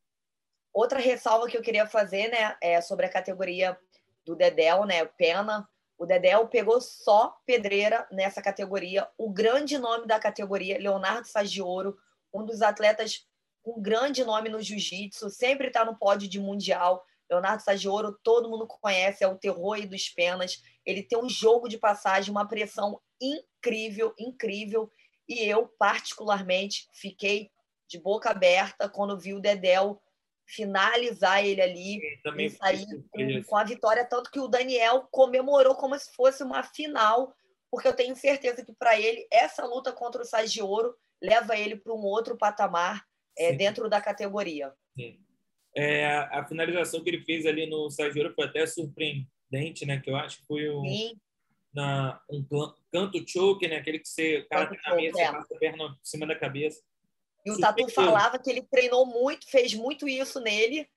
Outra 0.73 0.99
ressalva 0.99 1.47
que 1.47 1.57
eu 1.57 1.61
queria 1.61 1.85
fazer, 1.85 2.29
né, 2.29 2.55
é 2.61 2.79
sobre 2.79 3.05
a 3.05 3.11
categoria 3.11 3.77
do 4.25 4.35
Dedel, 4.35 4.85
né, 4.85 5.03
pena, 5.03 5.67
o 6.01 6.05
Dedéu 6.07 6.47
pegou 6.47 6.81
só 6.81 7.37
pedreira 7.45 8.07
nessa 8.11 8.41
categoria. 8.41 9.07
O 9.19 9.29
grande 9.29 9.77
nome 9.77 10.07
da 10.07 10.19
categoria, 10.19 10.79
Leonardo 10.79 11.27
Sagioro, 11.27 11.95
um 12.33 12.43
dos 12.43 12.63
atletas 12.63 13.27
com 13.61 13.79
grande 13.79 14.25
nome 14.25 14.49
no 14.49 14.59
jiu-jitsu, 14.59 15.29
sempre 15.29 15.67
está 15.67 15.85
no 15.85 15.95
pódio 15.95 16.27
de 16.27 16.39
mundial. 16.39 17.05
Leonardo 17.29 17.61
Sagioro, 17.61 18.17
todo 18.23 18.49
mundo 18.49 18.65
conhece, 18.65 19.23
é 19.23 19.27
o 19.27 19.37
terror 19.37 19.73
aí 19.75 19.85
dos 19.85 20.09
penas. 20.09 20.63
Ele 20.83 21.03
tem 21.03 21.19
um 21.19 21.29
jogo 21.29 21.69
de 21.69 21.77
passagem, 21.77 22.31
uma 22.31 22.47
pressão 22.47 22.99
incrível, 23.21 24.11
incrível. 24.17 24.91
E 25.29 25.43
eu, 25.43 25.67
particularmente, 25.77 26.89
fiquei 26.91 27.51
de 27.87 27.99
boca 27.99 28.31
aberta 28.31 28.89
quando 28.89 29.19
vi 29.19 29.35
o 29.35 29.39
Dedéu 29.39 30.01
finalizar 30.51 31.43
ele 31.45 31.61
ali 31.61 31.99
e 32.37 32.49
sair 32.49 32.85
com, 33.09 33.43
com, 33.43 33.57
a 33.57 33.63
vitória, 33.63 34.05
tanto 34.05 34.29
que 34.29 34.39
o 34.39 34.47
Daniel 34.47 35.07
comemorou 35.11 35.75
como 35.75 35.97
se 35.97 36.13
fosse 36.13 36.43
uma 36.43 36.61
final, 36.63 37.33
porque 37.69 37.87
eu 37.87 37.95
tenho 37.95 38.15
certeza 38.15 38.63
que 38.63 38.73
para 38.73 38.99
ele 38.99 39.25
essa 39.31 39.65
luta 39.65 39.91
contra 39.91 40.21
o 40.21 40.25
Sagioro 40.25 40.95
leva 41.21 41.57
ele 41.57 41.75
para 41.75 41.93
um 41.93 42.03
outro 42.03 42.37
patamar 42.37 43.05
é, 43.37 43.53
dentro 43.53 43.89
da 43.89 44.01
categoria. 44.01 44.73
Sim. 44.95 45.19
É, 45.75 46.05
a 46.05 46.45
finalização 46.45 47.01
que 47.01 47.09
ele 47.09 47.23
fez 47.23 47.45
ali 47.45 47.65
no 47.65 47.89
Sagioro 47.89 48.33
foi 48.33 48.45
até 48.45 48.65
surpreendente, 48.65 49.85
né? 49.85 50.01
Que 50.01 50.09
eu 50.09 50.17
acho 50.17 50.39
que 50.39 50.45
foi 50.45 50.69
um, 50.69 50.83
na, 51.73 52.19
um 52.29 52.45
canto 52.91 53.23
choke, 53.25 53.67
né? 53.69 53.77
Aquele 53.77 53.99
que 53.99 54.07
você, 54.07 54.39
o 54.39 54.49
cara 54.49 54.67
tem 54.67 54.77
na 54.85 54.95
mesa, 54.95 55.21
é. 55.21 55.31
passa 55.31 55.55
a 55.55 55.57
perna 55.57 55.85
em 55.85 55.95
cima 56.03 56.27
da 56.27 56.35
cabeça 56.35 56.81
E 57.45 57.51
o 57.51 57.59
Tatu 57.59 57.89
falava 57.89 58.37
que 58.37 58.49
ele 58.49 58.61
treinou 58.61 59.05
muito, 59.05 59.49
fez 59.49 59.73
muito 59.73 60.07
isso 60.07 60.39
nele, 60.39 60.87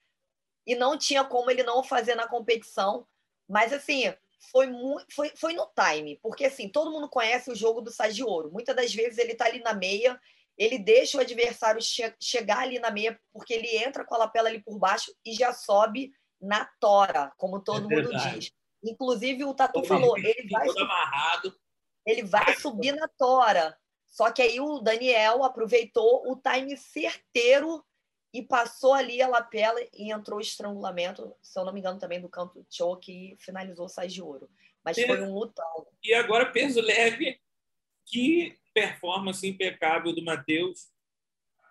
e 0.65 0.75
não 0.75 0.97
tinha 0.97 1.23
como 1.23 1.49
ele 1.49 1.63
não 1.63 1.83
fazer 1.83 2.15
na 2.15 2.27
competição. 2.27 3.07
Mas, 3.47 3.71
assim, 3.73 4.13
foi, 4.51 4.67
muito, 4.67 5.05
foi, 5.13 5.31
foi 5.35 5.53
no 5.53 5.67
time, 5.67 6.19
porque, 6.21 6.45
assim, 6.45 6.69
todo 6.69 6.91
mundo 6.91 7.09
conhece 7.09 7.51
o 7.51 7.55
jogo 7.55 7.81
do 7.81 7.91
Ouro. 8.27 8.51
Muitas 8.51 8.75
das 8.75 8.93
vezes 8.93 9.17
ele 9.17 9.33
está 9.33 9.45
ali 9.45 9.59
na 9.59 9.73
meia, 9.73 10.19
ele 10.57 10.79
deixa 10.79 11.17
o 11.17 11.21
adversário 11.21 11.81
che 11.81 12.13
chegar 12.19 12.59
ali 12.59 12.79
na 12.79 12.91
meia, 12.91 13.19
porque 13.33 13.53
ele 13.53 13.77
entra 13.77 14.05
com 14.05 14.15
a 14.15 14.19
lapela 14.19 14.49
ali 14.49 14.61
por 14.61 14.77
baixo 14.79 15.13
e 15.25 15.33
já 15.33 15.53
sobe 15.53 16.11
na 16.39 16.65
tora, 16.79 17.31
como 17.37 17.59
todo 17.61 17.91
é 17.91 17.95
mundo 17.95 18.11
diz. 18.17 18.51
Inclusive, 18.83 19.43
o 19.43 19.53
Tatu 19.53 19.83
falou, 19.83 20.17
ele 20.17 20.47
vai, 20.49 20.67
ele 22.05 22.23
vai 22.23 22.55
subir 22.55 22.93
na 22.93 23.07
tora. 23.17 23.75
Só 24.15 24.31
que 24.31 24.41
aí 24.41 24.61
o 24.61 24.79
Daniel 24.79 25.43
aproveitou 25.43 26.31
o 26.31 26.37
time 26.37 26.77
certeiro 26.77 27.83
e 28.33 28.41
passou 28.41 28.93
ali 28.93 29.21
a 29.21 29.27
lapela 29.27 29.77
e 29.93 30.09
entrou 30.09 30.39
o 30.39 30.41
estrangulamento, 30.41 31.35
se 31.41 31.59
eu 31.59 31.65
não 31.65 31.73
me 31.73 31.81
engano, 31.81 31.99
também 31.99 32.21
do 32.21 32.29
canto 32.29 32.65
choke 32.71 33.11
e 33.11 33.37
finalizou 33.37 33.87
o 33.87 33.89
sais 33.89 34.13
de 34.13 34.21
ouro. 34.21 34.49
Mas 34.81 34.97
e, 34.97 35.05
foi 35.05 35.21
um 35.21 35.33
lutão. 35.33 35.85
E 36.01 36.13
agora 36.13 36.49
peso 36.49 36.79
leve, 36.79 37.41
que 38.05 38.57
performance 38.73 39.45
impecável 39.45 40.15
do 40.15 40.23
Matheus. 40.23 40.87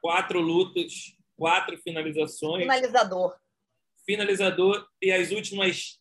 Quatro 0.02 0.38
lutas, 0.38 1.16
quatro 1.38 1.78
finalizações. 1.78 2.64
Finalizador. 2.64 3.40
Finalizador. 4.04 4.87
E 5.00 5.11
as 5.11 5.30
últimas, 5.30 5.98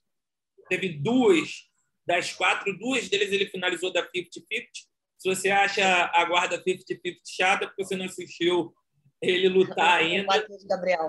teve 0.67 0.89
duas 0.89 1.71
das 2.05 2.33
quatro, 2.33 2.77
duas 2.77 3.07
deles 3.07 3.31
ele 3.31 3.45
finalizou 3.45 3.93
da 3.93 4.05
50-50 4.05 4.91
se 5.23 5.29
você 5.29 5.49
acha 5.49 6.11
a 6.13 6.25
guarda 6.25 6.61
50-50 6.61 7.15
chata, 7.25 7.67
porque 7.67 7.85
você 7.85 7.95
não 7.95 8.03
assistiu 8.03 8.73
ele 9.21 9.47
lutar 9.47 9.99
ainda. 9.99 10.27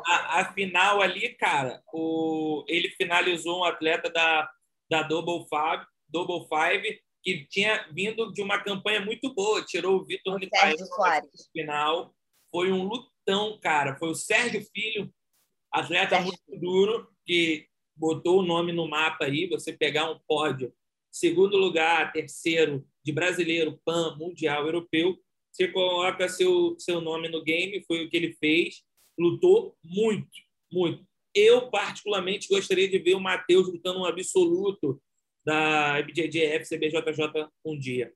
A, 0.07 0.41
a, 0.41 0.53
final 0.53 1.03
ali, 1.03 1.31
cara, 1.31 1.83
o, 1.93 2.65
ele 2.69 2.91
finalizou 2.91 3.59
um 3.59 3.65
atleta 3.65 4.09
da, 4.09 4.49
da 4.89 5.03
Double 5.03 5.45
Five, 5.49 5.85
Double 6.09 6.47
Five 6.49 7.03
que 7.25 7.45
tinha 7.47 7.89
vindo 7.91 8.33
de 8.33 8.41
uma 8.41 8.63
campanha 8.63 9.01
muito 9.01 9.35
boa, 9.35 9.65
tirou 9.65 9.97
o 9.97 10.05
Vitor 10.05 10.39
no 10.39 10.49
final. 11.53 12.15
Foi 12.53 12.71
um 12.71 12.85
lutão, 12.85 13.59
cara. 13.61 13.97
Foi 13.97 14.11
o 14.11 14.15
Sérgio 14.15 14.65
Filho, 14.73 15.13
atleta 15.73 16.17
Sérgio. 16.17 16.27
muito 16.29 16.61
duro, 16.61 17.09
que 17.27 17.67
botou 17.97 18.39
o 18.39 18.47
nome 18.47 18.73
no 18.73 18.89
mapa 18.89 19.25
aí. 19.25 19.49
Você 19.49 19.73
pegar 19.73 20.09
um 20.09 20.21
pódio, 20.29 20.73
segundo 21.15 21.57
lugar, 21.57 22.13
terceiro, 22.13 22.85
de 23.05 23.13
brasileiro, 23.13 23.81
PAN, 23.85 24.17
mundial, 24.17 24.67
europeu, 24.67 25.17
você 25.53 25.69
coloca 25.69 26.29
seu, 26.29 26.75
seu 26.77 27.01
nome 27.01 27.29
no 27.29 27.41
game, 27.41 27.85
foi 27.87 28.05
o 28.05 28.11
que 28.11 28.17
ele 28.17 28.33
fez, 28.33 28.83
lutou 29.17 29.77
muito, 29.85 30.29
muito. 30.73 31.07
Eu, 31.33 31.71
particularmente, 31.71 32.49
gostaria 32.49 32.89
de 32.89 32.99
ver 32.99 33.15
o 33.15 33.21
Matheus 33.21 33.69
lutando 33.69 34.01
um 34.01 34.05
absoluto 34.05 35.01
da 35.47 36.01
IBJJF 36.01 36.69
CBJJ 36.69 37.49
um 37.65 37.79
dia. 37.79 38.13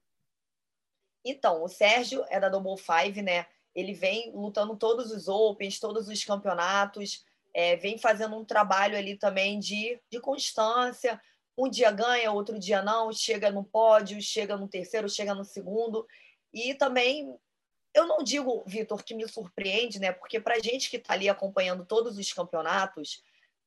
Então, 1.25 1.63
o 1.63 1.69
Sérgio 1.69 2.25
é 2.29 2.41
da 2.41 2.49
Double 2.49 2.77
Five, 2.77 3.23
né? 3.23 3.47
Ele 3.77 3.93
vem 3.93 4.33
lutando 4.35 4.77
todos 4.77 5.13
os 5.13 5.29
Opens, 5.29 5.79
todos 5.79 6.09
os 6.09 6.25
campeonatos, 6.25 7.25
é, 7.55 7.77
vem 7.77 7.97
fazendo 7.97 8.37
um 8.37 8.45
trabalho 8.45 8.97
ali 8.97 9.17
também 9.17 9.61
de, 9.61 10.01
de 10.11 10.21
constância, 10.21 11.21
um 11.59 11.69
dia 11.69 11.91
ganha, 11.91 12.31
outro 12.31 12.57
dia 12.57 12.81
não, 12.81 13.13
chega 13.13 13.51
no 13.51 13.65
pódio, 13.65 14.23
chega 14.23 14.57
no 14.57 14.69
terceiro, 14.69 15.09
chega 15.09 15.35
no 15.35 15.45
segundo. 15.45 16.07
E 16.55 16.73
também, 16.75 17.37
eu 17.93 18.07
não 18.07 18.23
digo, 18.23 18.63
Vitor, 18.65 19.03
que 19.03 19.15
me 19.15 19.27
surpreende, 19.29 19.99
né? 19.99 20.13
Porque 20.13 20.39
para 20.39 20.55
a 20.55 20.61
gente 20.61 20.89
que 20.89 20.97
está 20.97 21.15
ali 21.15 21.29
acompanhando 21.29 21.85
todos 21.85 22.17
os 22.17 22.33
campeonatos, 22.33 23.21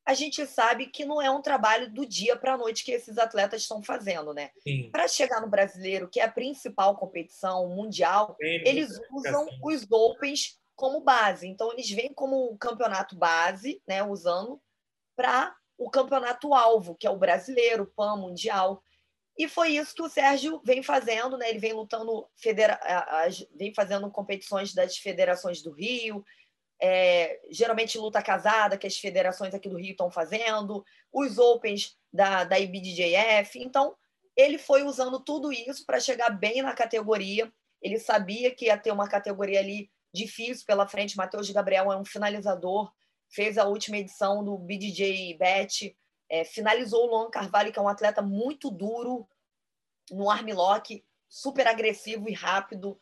a 0.06 0.14
gente 0.14 0.46
sabe 0.48 0.88
que 0.88 1.04
não 1.04 1.22
é 1.22 1.30
um 1.30 1.42
trabalho 1.42 1.92
do 1.92 2.06
dia 2.06 2.36
para 2.38 2.54
a 2.54 2.58
noite 2.58 2.84
que 2.84 2.94
esses 2.94 3.18
atletas 3.18 3.64
estão 3.64 3.84
fazendo, 3.84 4.34
né? 4.34 4.52
Para 4.90 5.08
chegar 5.10 5.42
no 5.42 5.50
brasileiro, 5.50 6.10
que 6.10 6.22
é 6.22 6.24
a 6.24 6.32
principal 6.32 6.96
competição 6.96 7.68
mundial, 7.68 8.38
Bem, 8.40 8.64
eles 8.66 9.00
usam 9.12 9.44
assim. 9.44 9.60
os 9.62 9.86
Opens 9.92 10.58
como 10.76 11.02
base. 11.02 11.46
Então, 11.46 11.72
eles 11.74 11.90
vêm 11.92 12.14
como 12.14 12.58
campeonato 12.58 13.18
base, 13.18 13.82
né? 13.86 14.02
Usando 14.02 14.60
para 15.16 15.56
o 15.82 15.90
campeonato 15.90 16.54
alvo, 16.54 16.96
que 16.96 17.08
é 17.08 17.10
o 17.10 17.18
brasileiro, 17.18 17.92
PAN 17.96 18.16
mundial. 18.16 18.84
E 19.36 19.48
foi 19.48 19.70
isso 19.70 19.96
que 19.96 20.04
o 20.04 20.10
Sérgio 20.10 20.62
vem 20.64 20.84
fazendo, 20.84 21.40
né? 21.40 21.50
Ele 21.50 21.58
vem 21.58 21.74
lutando, 21.74 22.30
federa... 22.38 22.80
vem 23.56 23.74
fazendo 23.74 24.10
competições 24.12 24.76
das 24.76 24.98
federações 24.98 25.64
do 25.64 25.72
Rio, 25.72 26.24
é... 26.80 27.42
geralmente 27.50 27.98
luta 27.98 28.22
casada, 28.22 28.78
que 28.78 28.86
as 28.86 28.96
federações 28.96 29.56
aqui 29.56 29.68
do 29.68 29.78
Rio 29.78 29.92
estão 29.92 30.12
fazendo, 30.12 30.86
os 31.12 31.40
Opens 31.40 31.98
da, 32.14 32.44
da 32.44 32.60
IBDJF. 32.60 33.58
Então, 33.58 33.96
ele 34.38 34.60
foi 34.60 34.84
usando 34.84 35.20
tudo 35.20 35.52
isso 35.52 35.84
para 35.84 36.00
chegar 36.00 36.30
bem 36.30 36.62
na 36.62 36.76
categoria. 36.76 37.52
Ele 37.82 37.98
sabia 37.98 38.54
que 38.54 38.66
ia 38.66 38.78
ter 38.78 38.92
uma 38.92 39.10
categoria 39.10 39.60
ali 39.60 39.90
difícil 40.14 40.64
pela 40.68 40.88
frente. 40.88 41.18
Matheus 41.18 41.50
Gabriel 41.50 41.92
é 41.92 41.98
um 41.98 42.06
finalizador, 42.06 42.94
fez 43.32 43.58
a 43.58 43.66
última 43.66 43.98
edição 43.98 44.44
do 44.44 44.58
BDJ 44.58 45.36
Bet, 45.38 45.98
é, 46.30 46.44
finalizou 46.44 47.06
o 47.06 47.08
Luan 47.08 47.32
Carvalho, 47.32 47.72
que 47.72 47.80
é 47.80 47.82
um 47.82 47.88
atleta 47.88 48.22
muito 48.22 48.70
duro 48.70 49.28
no 50.12 50.30
armlock, 50.30 51.04
super 51.28 51.68
agressivo 51.68 52.30
e 52.30 52.34
rápido. 52.34 53.00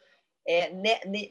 É, 0.47 0.71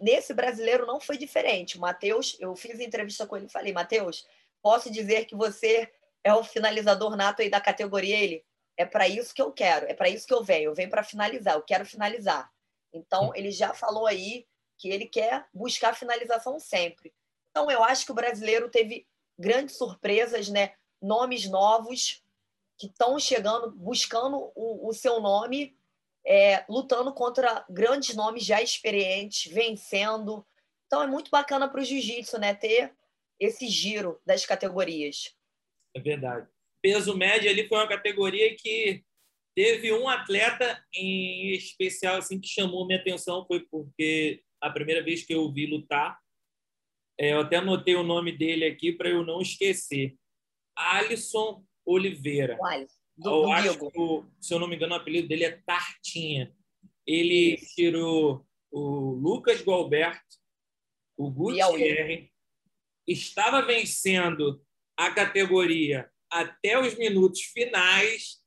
nesse 0.00 0.34
brasileiro 0.34 0.86
não 0.86 1.00
foi 1.00 1.16
diferente. 1.16 1.78
Matheus, 1.78 2.36
eu 2.38 2.54
fiz 2.54 2.78
entrevista 2.78 3.26
com 3.26 3.36
ele 3.36 3.46
e 3.46 3.52
falei, 3.52 3.72
Matheus, 3.72 4.26
posso 4.62 4.90
dizer 4.90 5.24
que 5.24 5.34
você 5.34 5.90
é 6.22 6.32
o 6.34 6.44
finalizador 6.44 7.16
nato 7.16 7.42
aí 7.42 7.50
da 7.50 7.60
categoria? 7.60 8.18
Ele, 8.18 8.44
é 8.76 8.84
para 8.84 9.08
isso 9.08 9.34
que 9.34 9.42
eu 9.42 9.52
quero, 9.52 9.86
é 9.86 9.94
para 9.94 10.08
isso 10.08 10.26
que 10.26 10.34
eu 10.34 10.44
venho, 10.44 10.70
eu 10.70 10.74
venho 10.74 10.90
para 10.90 11.02
finalizar, 11.02 11.54
eu 11.54 11.62
quero 11.62 11.84
finalizar. 11.84 12.48
Então, 12.92 13.32
ele 13.34 13.50
já 13.50 13.74
falou 13.74 14.06
aí 14.06 14.46
que 14.78 14.88
ele 14.88 15.06
quer 15.06 15.46
buscar 15.52 15.96
finalização 15.96 16.60
sempre. 16.60 17.12
Então, 17.50 17.70
eu 17.70 17.82
acho 17.82 18.04
que 18.04 18.12
o 18.12 18.14
brasileiro 18.14 18.70
teve 18.70 19.06
grandes 19.38 19.76
surpresas, 19.76 20.48
né? 20.48 20.72
nomes 21.00 21.48
novos 21.48 22.22
que 22.78 22.86
estão 22.86 23.18
chegando, 23.18 23.70
buscando 23.70 24.52
o, 24.54 24.88
o 24.88 24.92
seu 24.92 25.20
nome, 25.20 25.76
é, 26.26 26.64
lutando 26.68 27.12
contra 27.12 27.64
grandes 27.68 28.14
nomes 28.14 28.44
já 28.44 28.60
experientes, 28.62 29.52
vencendo. 29.52 30.46
Então, 30.86 31.02
é 31.02 31.06
muito 31.06 31.30
bacana 31.30 31.68
para 31.68 31.80
o 31.80 31.84
jiu-jitsu 31.84 32.38
né? 32.38 32.54
ter 32.54 32.92
esse 33.38 33.68
giro 33.68 34.20
das 34.26 34.44
categorias. 34.44 35.34
É 35.94 36.00
verdade. 36.00 36.48
Peso 36.82 37.16
médio 37.16 37.50
ali 37.50 37.66
foi 37.66 37.78
uma 37.78 37.88
categoria 37.88 38.54
que 38.56 39.04
teve 39.56 39.92
um 39.92 40.08
atleta 40.08 40.84
em 40.94 41.52
especial 41.52 42.16
assim 42.16 42.40
que 42.40 42.46
chamou 42.46 42.86
minha 42.86 43.00
atenção 43.00 43.44
foi 43.44 43.60
porque 43.60 44.40
a 44.60 44.70
primeira 44.70 45.02
vez 45.02 45.24
que 45.24 45.34
eu 45.34 45.50
vi 45.52 45.66
lutar 45.66 46.16
eu 47.18 47.40
até 47.40 47.56
anotei 47.56 47.96
o 47.96 48.04
nome 48.04 48.30
dele 48.30 48.64
aqui 48.64 48.92
para 48.92 49.08
eu 49.08 49.24
não 49.24 49.40
esquecer. 49.40 50.16
Alisson 50.76 51.64
Oliveira. 51.84 52.56
O 52.60 52.64
Alisson. 52.64 52.98
Do, 53.16 53.30
eu 53.30 53.42
do 53.42 53.52
acho 53.52 53.78
que, 53.90 54.24
se 54.40 54.54
eu 54.54 54.60
não 54.60 54.68
me 54.68 54.76
engano, 54.76 54.92
o 54.92 54.96
apelido 54.96 55.26
dele 55.26 55.44
é 55.44 55.60
Tartinha. 55.66 56.54
Ele 57.04 57.54
Isso. 57.54 57.74
tirou 57.74 58.46
o 58.70 59.10
Lucas 59.14 59.60
Gualberto, 59.62 60.36
o 61.16 61.28
Gutierrez, 61.30 62.28
estava 63.06 63.62
vencendo 63.62 64.64
a 64.96 65.10
categoria 65.10 66.08
até 66.30 66.78
os 66.78 66.96
minutos 66.96 67.40
finais, 67.40 68.40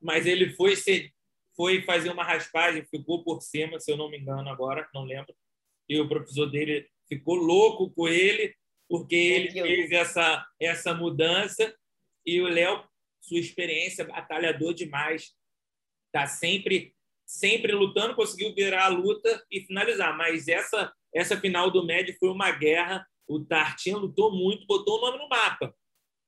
mas 0.00 0.26
ele 0.26 0.50
foi, 0.54 0.76
ser, 0.76 1.12
foi 1.56 1.82
fazer 1.82 2.10
uma 2.10 2.24
raspagem, 2.24 2.84
ficou 2.84 3.24
por 3.24 3.40
cima, 3.40 3.78
se 3.78 3.90
eu 3.90 3.96
não 3.96 4.10
me 4.10 4.18
engano 4.18 4.48
agora, 4.50 4.88
não 4.92 5.04
lembro. 5.04 5.34
E 5.88 5.98
o 5.98 6.08
professor 6.08 6.46
dele 6.46 6.90
ficou 7.10 7.34
louco 7.34 7.90
com 7.90 8.06
ele, 8.06 8.54
porque 8.88 9.16
ele 9.16 9.50
fez 9.50 9.90
essa, 9.90 10.46
essa 10.60 10.94
mudança. 10.94 11.74
E 12.24 12.40
o 12.40 12.46
Léo, 12.46 12.84
sua 13.20 13.38
experiência, 13.38 14.04
batalhador 14.04 14.72
demais, 14.72 15.32
está 16.06 16.26
sempre, 16.26 16.94
sempre 17.26 17.72
lutando, 17.72 18.14
conseguiu 18.14 18.54
virar 18.54 18.84
a 18.84 18.88
luta 18.88 19.44
e 19.50 19.60
finalizar. 19.62 20.16
Mas 20.16 20.46
essa, 20.46 20.92
essa 21.12 21.40
final 21.40 21.70
do 21.70 21.84
médio 21.84 22.16
foi 22.18 22.30
uma 22.30 22.52
guerra. 22.52 23.04
O 23.26 23.40
Tartinho 23.40 23.98
lutou 23.98 24.30
muito, 24.32 24.66
botou 24.66 24.98
o 24.98 25.00
nome 25.00 25.18
no 25.18 25.28
mapa. 25.28 25.74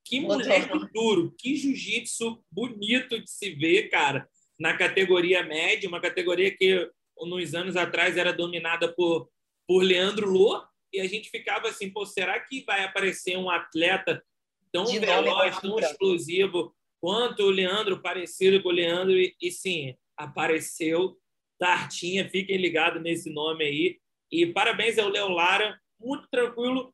Que 0.05 0.19
moleque 0.19 0.91
duro, 0.93 1.33
que 1.37 1.55
jiu-jitsu 1.55 2.43
bonito 2.51 3.21
de 3.21 3.29
se 3.29 3.51
ver, 3.51 3.89
cara, 3.89 4.27
na 4.59 4.75
categoria 4.75 5.43
média, 5.43 5.87
uma 5.87 6.01
categoria 6.01 6.55
que 6.55 6.89
nos 7.21 7.55
anos 7.55 7.77
atrás 7.77 8.17
era 8.17 8.33
dominada 8.33 8.91
por, 8.93 9.29
por 9.65 9.81
Leandro 9.81 10.29
Lô, 10.29 10.61
e 10.93 11.01
a 11.01 11.07
gente 11.07 11.31
ficava 11.31 11.69
assim, 11.69 11.89
pô, 11.89 12.05
será 12.05 12.39
que 12.39 12.63
vai 12.63 12.83
aparecer 12.83 13.35
um 13.35 13.49
atleta 13.49 14.23
tão 14.71 14.85
de 14.85 14.99
veloz, 14.99 15.59
tão 15.59 15.79
explosivo 15.79 16.75
quanto 17.01 17.43
o 17.43 17.49
Leandro, 17.49 17.99
parecido 17.99 18.61
com 18.61 18.69
o 18.69 18.73
Leandro? 18.73 19.19
E, 19.19 19.35
e 19.41 19.51
sim, 19.51 19.95
apareceu. 20.15 21.17
Tartinha, 21.57 22.29
fiquem 22.29 22.57
ligados 22.57 23.01
nesse 23.01 23.31
nome 23.31 23.65
aí. 23.65 23.99
E 24.31 24.45
parabéns 24.45 24.99
ao 24.99 25.09
Léo 25.09 25.29
Lara, 25.29 25.79
muito 25.99 26.27
tranquilo, 26.29 26.93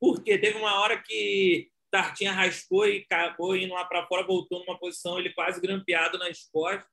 porque 0.00 0.38
teve 0.38 0.56
uma 0.58 0.80
hora 0.80 1.02
que 1.02 1.70
Tartinha 1.90 2.32
raspou 2.32 2.86
e 2.86 3.04
acabou 3.10 3.54
indo 3.54 3.74
lá 3.74 3.84
para 3.84 4.06
fora, 4.06 4.26
voltou 4.26 4.60
numa 4.60 4.78
posição, 4.78 5.18
ele 5.18 5.34
quase 5.34 5.60
grampeado 5.60 6.16
nas 6.18 6.48
costas. 6.50 6.90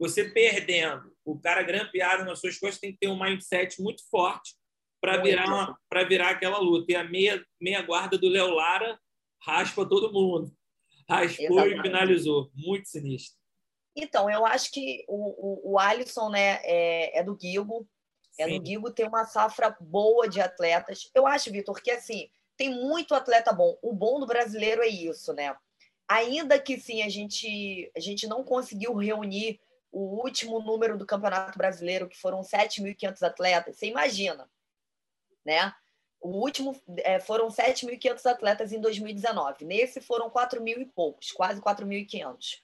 Você 0.00 0.30
perdendo, 0.30 1.14
o 1.24 1.38
cara 1.38 1.62
grampeado 1.62 2.24
nas 2.24 2.40
suas 2.40 2.58
costas 2.58 2.80
tem 2.80 2.92
que 2.92 2.98
ter 2.98 3.08
um 3.08 3.18
mindset 3.18 3.80
muito 3.80 4.02
forte 4.10 4.54
para 5.04 5.22
virar, 5.22 5.78
para 5.88 6.04
virar 6.04 6.30
aquela 6.30 6.58
luta. 6.58 6.90
E 6.90 6.96
a 6.96 7.04
meia, 7.04 7.44
meia 7.60 7.82
guarda 7.82 8.16
do 8.16 8.28
Léo 8.28 8.54
Lara 8.54 8.98
raspa 9.38 9.86
todo 9.86 10.12
mundo. 10.12 10.50
Raspou 11.06 11.44
Exatamente. 11.44 11.78
e 11.78 11.82
finalizou. 11.82 12.50
Muito 12.54 12.88
sinistro. 12.88 13.38
Então, 13.94 14.30
eu 14.30 14.46
acho 14.46 14.72
que 14.72 15.04
o, 15.06 15.72
o, 15.72 15.72
o 15.72 15.78
Alisson 15.78 16.30
né, 16.30 16.58
é, 16.62 17.20
é 17.20 17.22
do 17.22 17.36
Guigo. 17.36 17.86
É 18.38 18.48
do 18.48 18.60
Guigo, 18.60 18.90
tem 18.90 19.06
uma 19.06 19.24
safra 19.26 19.76
boa 19.78 20.28
de 20.28 20.40
atletas. 20.40 21.10
Eu 21.14 21.26
acho, 21.26 21.52
Vitor, 21.52 21.80
que 21.80 21.90
assim, 21.90 22.28
tem 22.56 22.70
muito 22.70 23.14
atleta 23.14 23.52
bom. 23.52 23.78
O 23.80 23.92
bom 23.92 24.18
do 24.18 24.26
brasileiro 24.26 24.82
é 24.82 24.88
isso, 24.88 25.32
né? 25.32 25.54
Ainda 26.08 26.58
que 26.58 26.80
sim, 26.80 27.02
a 27.02 27.08
gente, 27.08 27.92
a 27.94 28.00
gente 28.00 28.26
não 28.26 28.42
conseguiu 28.42 28.94
reunir 28.94 29.60
o 29.92 30.20
último 30.24 30.58
número 30.60 30.98
do 30.98 31.06
Campeonato 31.06 31.56
Brasileiro, 31.56 32.08
que 32.08 32.18
foram 32.18 32.40
7.500 32.40 33.22
atletas. 33.22 33.76
Você 33.76 33.86
imagina, 33.86 34.50
né? 35.44 35.72
O 36.20 36.30
último 36.30 36.74
é, 36.98 37.20
foram 37.20 37.48
7.500 37.48 38.24
atletas 38.26 38.72
em 38.72 38.80
2019. 38.80 39.64
Nesse 39.64 40.00
foram 40.00 40.30
4 40.30 40.62
mil 40.62 40.80
e 40.80 40.86
poucos, 40.86 41.30
quase 41.32 41.60
4.500. 41.60 42.60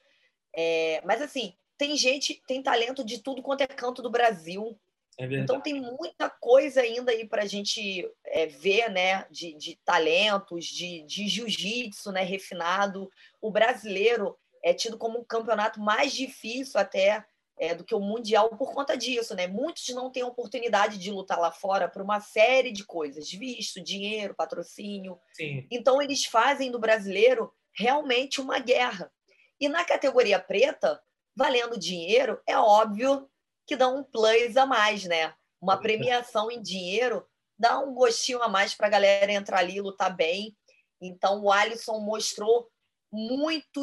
É, 0.57 1.03
mas 1.05 1.21
assim, 1.21 1.55
tem 1.77 1.97
gente, 1.97 2.43
tem 2.47 2.63
talento 2.63 3.05
de 3.05 3.23
tudo 3.23 3.43
quanto 3.43 3.61
é 3.61 3.67
canto 3.67 4.03
do 4.03 4.11
Brasil. 4.11 4.79
É 5.19 5.25
então 5.25 5.61
tem 5.61 5.75
muita 5.75 6.31
coisa 6.31 6.81
ainda 6.81 7.13
aí 7.13 7.29
para 7.29 7.43
a 7.43 7.47
gente 7.47 8.11
é, 8.25 8.47
ver, 8.47 8.91
né? 8.91 9.27
De, 9.31 9.53
de 9.55 9.79
talentos, 9.85 10.65
de, 10.65 11.03
de 11.03 11.29
jiu-jitsu, 11.29 12.11
né? 12.13 12.23
Refinado. 12.23 13.11
O 13.41 13.51
brasileiro 13.51 14.39
é 14.65 14.73
tido 14.73 14.97
como 14.97 15.19
um 15.19 15.25
campeonato 15.25 15.81
mais 15.81 16.13
difícil 16.13 16.81
até 16.81 17.25
é, 17.61 17.75
do 17.75 17.85
que 17.85 17.95
o 17.95 18.01
mundial 18.01 18.49
por 18.57 18.73
conta 18.73 18.97
disso, 18.97 19.35
né? 19.35 19.47
Muitos 19.47 19.87
não 19.91 20.11
têm 20.11 20.23
oportunidade 20.25 20.97
de 20.97 21.11
lutar 21.11 21.39
lá 21.39 21.53
fora 21.53 21.87
por 21.91 22.01
uma 22.01 22.19
série 22.19 22.73
de 22.73 22.85
coisas, 22.85 23.31
visto, 23.31 23.83
dinheiro, 23.83 24.35
patrocínio. 24.35 25.21
Sim. 25.35 25.67
Então 25.71 26.01
eles 26.01 26.25
fazem 26.25 26.71
do 26.71 26.79
brasileiro 26.79 27.53
realmente 27.75 28.41
uma 28.41 28.59
guerra. 28.59 29.13
E 29.61 29.69
na 29.69 29.85
categoria 29.85 30.41
preta, 30.41 30.99
valendo 31.37 31.79
dinheiro, 31.79 32.41
é 32.47 32.57
óbvio 32.57 33.31
que 33.67 33.77
dá 33.77 33.89
um 33.89 34.03
plus 34.03 34.57
a 34.57 34.65
mais, 34.65 35.05
né? 35.05 35.35
Uma 35.61 35.77
premiação 35.77 36.51
em 36.51 36.63
dinheiro 36.63 37.27
dá 37.59 37.79
um 37.79 37.93
gostinho 37.93 38.43
a 38.43 38.49
mais 38.49 38.75
para 38.75 38.87
a 38.87 38.91
galera 38.91 39.31
entrar 39.31 39.59
ali 39.59 39.77
e 39.77 39.83
lutar 39.83 40.17
bem. 40.17 40.57
Então 40.99 41.43
o 41.43 41.53
Alisson 41.53 42.01
mostrou 42.01 42.71
muito 43.13 43.83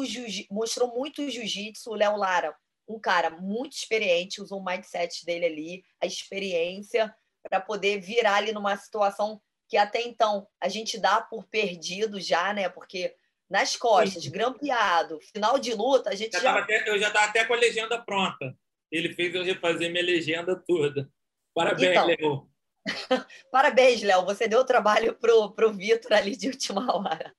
mostrou 0.50 0.92
muito 0.96 1.30
jiu-jitsu, 1.30 1.90
o 1.90 1.94
Léo 1.94 2.16
Lara 2.16 2.56
um 2.88 2.98
cara 2.98 3.30
muito 3.30 3.74
experiente, 3.74 4.40
usou 4.40 4.60
o 4.60 4.64
mindset 4.64 5.24
dele 5.24 5.46
ali, 5.46 5.84
a 6.00 6.06
experiência, 6.06 7.14
para 7.42 7.60
poder 7.60 8.00
virar 8.00 8.36
ali 8.36 8.52
numa 8.52 8.76
situação 8.76 9.40
que 9.68 9.76
até 9.76 10.00
então 10.00 10.48
a 10.60 10.68
gente 10.68 10.98
dá 10.98 11.20
por 11.20 11.44
perdido 11.44 12.20
já, 12.20 12.52
né? 12.54 12.68
Porque 12.68 13.14
nas 13.48 13.76
costas, 13.76 14.24
Sim. 14.24 14.30
grampeado, 14.30 15.20
final 15.20 15.58
de 15.58 15.74
luta, 15.74 16.10
a 16.10 16.14
gente 16.14 16.32
já. 16.32 16.40
já... 16.40 16.58
Até, 16.58 16.88
eu 16.88 16.98
já 16.98 17.08
estava 17.08 17.26
até 17.26 17.44
com 17.44 17.54
a 17.54 17.56
legenda 17.56 17.98
pronta. 18.00 18.56
Ele 18.90 19.12
fez 19.14 19.34
eu 19.34 19.44
refazer 19.44 19.90
minha 19.90 20.04
legenda 20.04 20.56
toda. 20.66 21.10
Parabéns, 21.54 21.90
então, 21.90 22.06
Léo. 22.06 22.50
Parabéns, 23.52 24.02
Léo. 24.02 24.24
Você 24.24 24.48
deu 24.48 24.64
trabalho 24.64 25.14
pro, 25.14 25.52
pro 25.52 25.72
Vitor 25.72 26.12
ali 26.12 26.36
de 26.36 26.48
última 26.48 26.94
hora. 26.94 27.34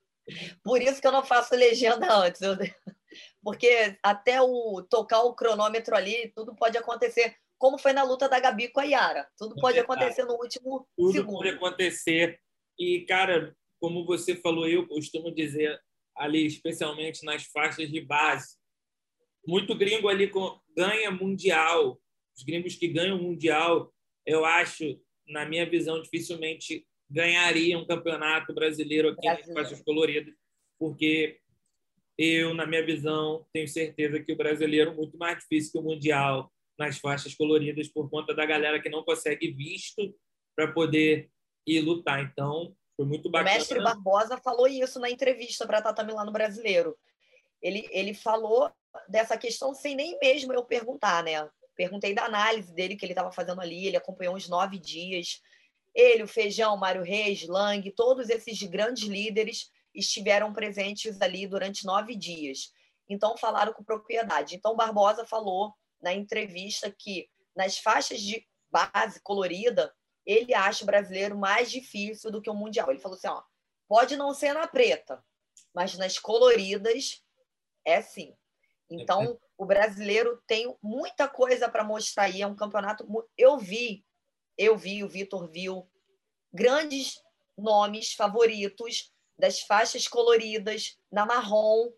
Por 0.64 0.82
isso 0.82 1.02
que 1.02 1.08
eu 1.08 1.12
não 1.12 1.26
faço 1.26 1.56
legenda 1.56 2.14
antes. 2.14 2.42
Eu 2.42 2.56
porque 3.44 3.98
até 4.04 4.42
o 4.42 4.82
tocar 4.90 5.22
o 5.24 5.34
cronômetro 5.34 5.96
ali, 5.96 6.32
tudo 6.36 6.56
pode 6.56 6.78
acontecer, 6.78 7.36
como 7.58 7.78
foi 7.78 7.94
na 7.94 8.04
luta 8.04 8.28
da 8.28 8.40
Gabi 8.40 8.70
com 8.70 8.80
a 8.80 8.84
Yara. 8.84 9.28
Tudo 9.38 9.56
pode 9.56 9.78
é 9.78 9.82
acontecer 9.82 10.24
no 10.26 10.34
último 10.34 10.88
tudo 10.98 11.12
segundo. 11.12 11.38
pode 11.38 11.50
acontecer. 11.50 12.40
E, 12.78 13.02
cara, 13.02 13.56
como 13.80 14.06
você 14.06 14.36
falou, 14.36 14.68
eu 14.68 14.88
costumo 14.88 15.34
dizer 15.34 15.80
ali, 16.16 16.46
especialmente 16.46 17.24
nas 17.24 17.46
faixas 17.46 17.90
de 17.90 18.02
base, 18.02 18.58
muito 19.46 19.76
gringo 19.76 20.08
ali 20.08 20.32
ganha 20.76 21.12
mundial. 21.12 22.00
Os 22.36 22.44
gringos 22.44 22.76
que 22.76 22.88
ganham 22.88 23.18
mundial, 23.18 23.94
eu 24.26 24.46
acho, 24.46 25.00
na 25.28 25.46
minha 25.46 25.70
visão, 25.70 26.02
dificilmente 26.02 26.86
ganhariam 27.10 27.82
um 27.82 27.88
campeonato 27.88 28.54
brasileiro 28.54 29.10
aqui 29.10 29.22
brasileiro. 29.22 29.54
nas 29.54 29.70
faixas 29.70 29.84
coloridas, 29.84 30.34
porque 30.78 31.40
eu, 32.22 32.54
na 32.54 32.68
minha 32.68 32.86
visão, 32.86 33.48
tenho 33.54 33.66
certeza 33.66 34.20
que 34.20 34.34
o 34.34 34.36
brasileiro 34.36 34.92
é 34.92 34.94
muito 34.94 35.18
mais 35.18 35.40
difícil 35.40 35.72
que 35.72 35.78
o 35.78 35.82
mundial 35.82 36.52
nas 36.78 36.98
faixas 36.98 37.34
coloridas 37.34 37.88
por 37.88 38.10
conta 38.10 38.36
da 38.36 38.46
galera 38.46 38.82
que 38.82 38.90
não 38.90 39.06
consegue 39.06 39.54
visto 39.54 40.14
para 40.54 40.70
poder 40.70 41.30
ir 41.66 41.80
lutar. 41.80 42.22
Então, 42.22 42.76
foi 42.98 43.06
muito 43.06 43.32
bacana. 43.32 43.52
O 43.52 43.58
mestre 43.58 43.82
Barbosa 43.82 44.38
falou 44.38 44.68
isso 44.68 45.00
na 45.00 45.10
entrevista 45.10 45.66
para 45.66 45.82
Tatame 45.82 46.12
lá 46.12 46.26
no 46.26 46.34
Brasileiro. 46.34 46.94
Ele, 47.62 47.88
ele 47.90 48.14
falou 48.14 48.70
dessa 49.08 49.38
questão 49.38 49.74
sem 49.74 49.96
nem 49.96 50.20
mesmo 50.20 50.52
eu 50.52 50.66
perguntar, 50.66 51.24
né? 51.24 51.50
Perguntei 51.74 52.14
da 52.14 52.26
análise 52.26 52.74
dele 52.76 52.98
que 52.98 53.06
ele 53.06 53.14
estava 53.14 53.32
fazendo 53.32 53.62
ali, 53.62 53.88
ele 53.88 53.96
acompanhou 53.96 54.36
uns 54.36 54.50
nove 54.50 54.78
dias. 54.78 55.42
Ele, 55.96 56.24
o 56.24 56.28
Feijão, 56.28 56.76
Mário 56.76 57.02
Reis, 57.02 57.48
Lang, 57.48 57.90
todos 57.92 58.30
esses 58.30 58.62
grandes 58.64 59.08
líderes 59.08 59.70
estiveram 60.00 60.54
presentes 60.54 61.22
ali 61.22 61.48
durante 61.48 61.86
nove 61.86 62.16
dias. 62.16 62.72
Então, 63.08 63.38
falaram 63.38 63.74
com 63.74 63.84
propriedade. 63.84 64.56
Então, 64.56 64.76
Barbosa 64.76 65.26
falou 65.26 65.74
na 66.02 66.14
entrevista 66.14 66.92
que 66.92 67.30
nas 67.56 67.78
faixas 67.78 68.22
de 68.22 68.46
base 68.72 69.20
colorida, 69.22 69.94
ele 70.26 70.54
acha 70.54 70.84
o 70.84 70.86
brasileiro 70.86 71.38
mais 71.38 71.72
difícil 71.72 72.32
do 72.32 72.42
que 72.42 72.50
o 72.50 72.56
mundial. 72.56 72.90
Ele 72.90 73.00
falou 73.00 73.18
assim: 73.18 73.28
ó, 73.28 73.42
pode 73.88 74.16
não 74.16 74.34
ser 74.34 74.54
na 74.54 74.68
preta, 74.68 75.24
mas 75.74 75.98
nas 75.98 76.20
coloridas 76.20 77.24
é 77.84 78.02
sim. 78.02 78.36
Então, 78.90 79.40
o 79.58 79.66
brasileiro 79.66 80.42
tem 80.48 80.76
muita 80.82 81.28
coisa 81.28 81.70
para 81.70 81.84
mostrar 81.84 82.24
aí. 82.24 82.42
É 82.42 82.48
um 82.48 82.56
campeonato. 82.56 83.08
Eu 83.38 83.58
vi, 83.58 84.06
eu 84.58 84.78
vi, 84.78 85.04
o 85.04 85.10
Vitor 85.10 85.50
viu 85.50 85.88
grandes 86.52 87.22
nomes 87.58 88.14
favoritos 88.14 89.12
das 89.40 89.62
faixas 89.62 90.08
coloridas 90.08 91.00
na 91.10 91.26
marrom, 91.26 91.90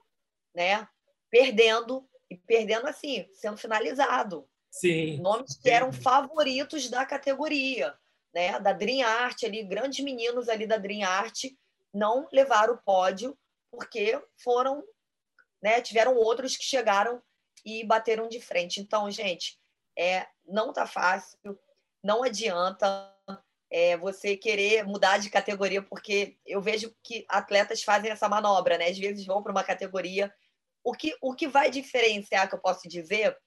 né? 0.54 0.88
Perdendo 1.30 2.08
e 2.30 2.38
perdendo 2.38 2.88
assim, 2.88 3.28
sendo 3.34 3.58
finalizado. 3.58 4.48
Sim. 4.70 5.20
Nomes 5.20 5.58
que 5.58 5.70
eram 5.70 5.92
favoritos 5.92 6.88
da 6.90 7.06
categoria, 7.06 7.98
né? 8.34 8.60
Da 8.60 8.72
Dream 8.72 9.06
Art 9.06 9.44
ali, 9.44 9.64
grandes 9.64 10.06
meninos 10.06 10.48
ali 10.48 10.68
da 10.68 10.78
Dream 10.78 11.04
Art 11.06 11.46
não 11.94 12.28
levaram 12.32 12.76
o 12.76 12.82
pódio 12.82 13.38
porque 13.72 14.22
foram, 14.38 14.84
né? 15.62 15.82
Tiveram 15.82 16.16
outros 16.16 16.56
que 16.56 16.64
chegaram 16.64 17.22
e 17.66 17.84
bateram 17.84 18.30
de 18.30 18.40
frente. 18.40 18.80
Então, 18.80 19.10
gente, 19.10 19.60
é 19.98 20.28
não 20.46 20.72
tá 20.72 20.86
fácil, 20.86 21.38
não 22.04 22.24
adianta 22.24 22.86
é, 23.72 23.96
você 23.96 24.36
querer 24.36 24.84
mudar 24.84 25.18
de 25.18 25.30
categoria, 25.30 25.82
porque 25.82 26.38
eu 26.46 26.62
vejo 26.62 26.94
que 27.02 27.26
atletas 27.30 27.82
fazem 27.82 28.12
essa 28.12 28.28
manobra, 28.28 28.78
né? 28.78 28.90
Às 28.90 28.98
vezes 28.98 29.26
vão 29.26 29.42
para 29.42 29.52
uma 29.52 29.64
categoria. 29.64 30.32
O 30.84 30.94
que, 30.94 31.16
o 31.22 31.34
que 31.34 31.48
vai 31.48 31.72
diferenciar, 31.72 32.50
que 32.50 32.56
eu 32.56 32.60
posso 32.60 32.88
dizer, 32.90 33.38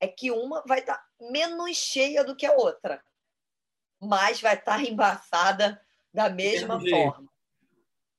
é 0.00 0.08
que 0.08 0.30
uma 0.30 0.62
vai 0.66 0.80
estar 0.80 0.96
tá 0.96 1.04
menos 1.30 1.76
cheia 1.76 2.24
do 2.24 2.34
que 2.34 2.46
a 2.46 2.52
outra, 2.52 3.04
mas 4.00 4.40
vai 4.40 4.54
estar 4.54 4.76
tá 4.76 4.82
embaçada 4.88 5.78
da 6.12 6.30
mesma 6.30 6.76
Entendi. 6.76 6.90
forma. 6.90 7.28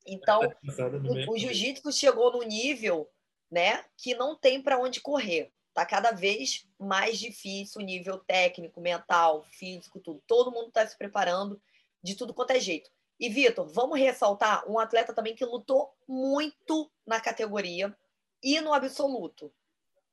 Então, 0.06 0.42
o, 0.44 1.34
o 1.34 1.38
jiu-jitsu 1.38 1.92
chegou 1.92 2.32
no 2.32 2.44
nível 2.44 3.10
né, 3.50 3.84
que 3.98 4.14
não 4.14 4.38
tem 4.38 4.62
para 4.62 4.80
onde 4.80 5.02
correr. 5.02 5.52
Está 5.76 5.86
cada 5.86 6.12
vez 6.12 6.66
mais 6.80 7.20
difícil 7.20 7.82
o 7.82 7.84
nível 7.84 8.18
técnico, 8.20 8.80
mental, 8.80 9.44
físico, 9.52 10.00
tudo. 10.00 10.24
Todo 10.26 10.50
mundo 10.50 10.70
está 10.70 10.88
se 10.88 10.98
preparando 10.98 11.62
de 12.02 12.16
tudo 12.16 12.34
quanto 12.34 12.52
é 12.52 12.60
jeito. 12.62 12.90
E, 13.20 13.28
Vitor, 13.28 13.68
vamos 13.68 14.00
ressaltar 14.00 14.64
um 14.72 14.80
atleta 14.80 15.14
também 15.14 15.36
que 15.36 15.44
lutou 15.44 15.94
muito 16.08 16.90
na 17.06 17.20
categoria 17.20 17.94
e 18.42 18.62
no 18.62 18.72
absoluto. 18.72 19.54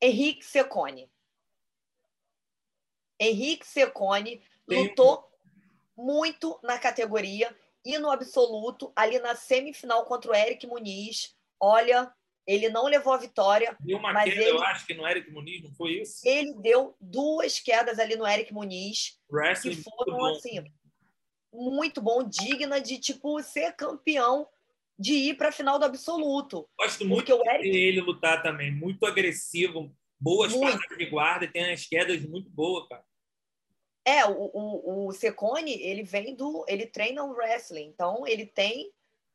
Henrique 0.01 0.44
Secone. 0.44 1.09
Henrique 3.16 3.64
Secone 3.64 4.42
lutou 4.66 5.31
muito 5.96 6.59
na 6.61 6.77
categoria 6.77 7.57
e 7.85 8.01
no 8.01 8.11
absoluto, 8.11 8.92
ali 8.96 9.20
na 9.20 9.37
semifinal 9.37 10.07
contra 10.07 10.33
o 10.33 10.35
Eric 10.35 10.66
Muniz. 10.66 11.37
Olha, 11.61 12.12
ele 12.46 12.68
não 12.68 12.87
levou 12.87 13.12
a 13.12 13.18
vitória. 13.18 13.76
Deu 13.81 13.98
uma 13.98 14.12
mas 14.12 14.24
queda, 14.24 14.42
ele, 14.42 14.50
eu 14.50 14.62
acho 14.62 14.87
que 14.87 14.94
no 14.94 15.07
Eric 15.07 15.31
Muniz, 15.31 15.62
não 15.62 15.72
foi 15.72 16.00
isso? 16.00 16.20
Ele 16.24 16.55
deu 16.55 16.96
duas 17.00 17.59
quedas 17.59 17.98
ali 17.98 18.16
no 18.16 18.26
Eric 18.26 18.52
Muniz. 18.52 19.18
Wrestling 19.31 19.76
que 19.76 19.83
foram 19.83 20.24
assim. 20.26 20.64
muito 21.52 22.00
bom, 22.00 22.22
digna 22.22 22.81
de 22.81 22.98
tipo 22.98 23.40
ser 23.42 23.72
campeão 23.72 24.48
de 24.98 25.14
ir 25.14 25.37
para 25.37 25.48
a 25.48 25.52
final 25.52 25.78
do 25.78 25.85
absoluto. 25.85 26.68
Gosto 26.78 27.05
muito 27.05 27.37
de 27.37 27.48
Eric... 27.48 27.68
ele 27.68 28.00
lutar 28.00 28.42
também, 28.42 28.72
muito 28.72 29.07
agressivo, 29.07 29.94
boas 30.18 30.52
muito. 30.52 30.76
passadas 30.76 30.98
de 30.98 31.07
guarda, 31.07 31.48
tem 31.48 31.72
as 31.72 31.87
quedas 31.87 32.20
muito 32.22 32.50
boas, 32.50 32.87
cara. 32.88 33.05
É, 34.05 34.24
o, 34.26 34.50
o, 34.52 35.07
o 35.07 35.12
Secone, 35.12 35.81
ele 35.81 36.02
vem 36.02 36.35
do. 36.35 36.64
Ele 36.68 36.87
treina 36.87 37.22
o 37.22 37.33
wrestling, 37.33 37.85
então 37.85 38.26
ele 38.26 38.44
tem 38.44 38.92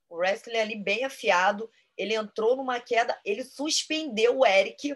o 0.09 0.15
wrestling 0.17 0.57
ali 0.57 0.75
bem 0.75 1.05
afiado. 1.05 1.69
Ele 1.97 2.13
entrou 2.13 2.55
numa 2.55 2.79
queda, 2.79 3.19
ele 3.25 3.43
suspendeu 3.43 4.39
o 4.39 4.45
Eric, 4.45 4.95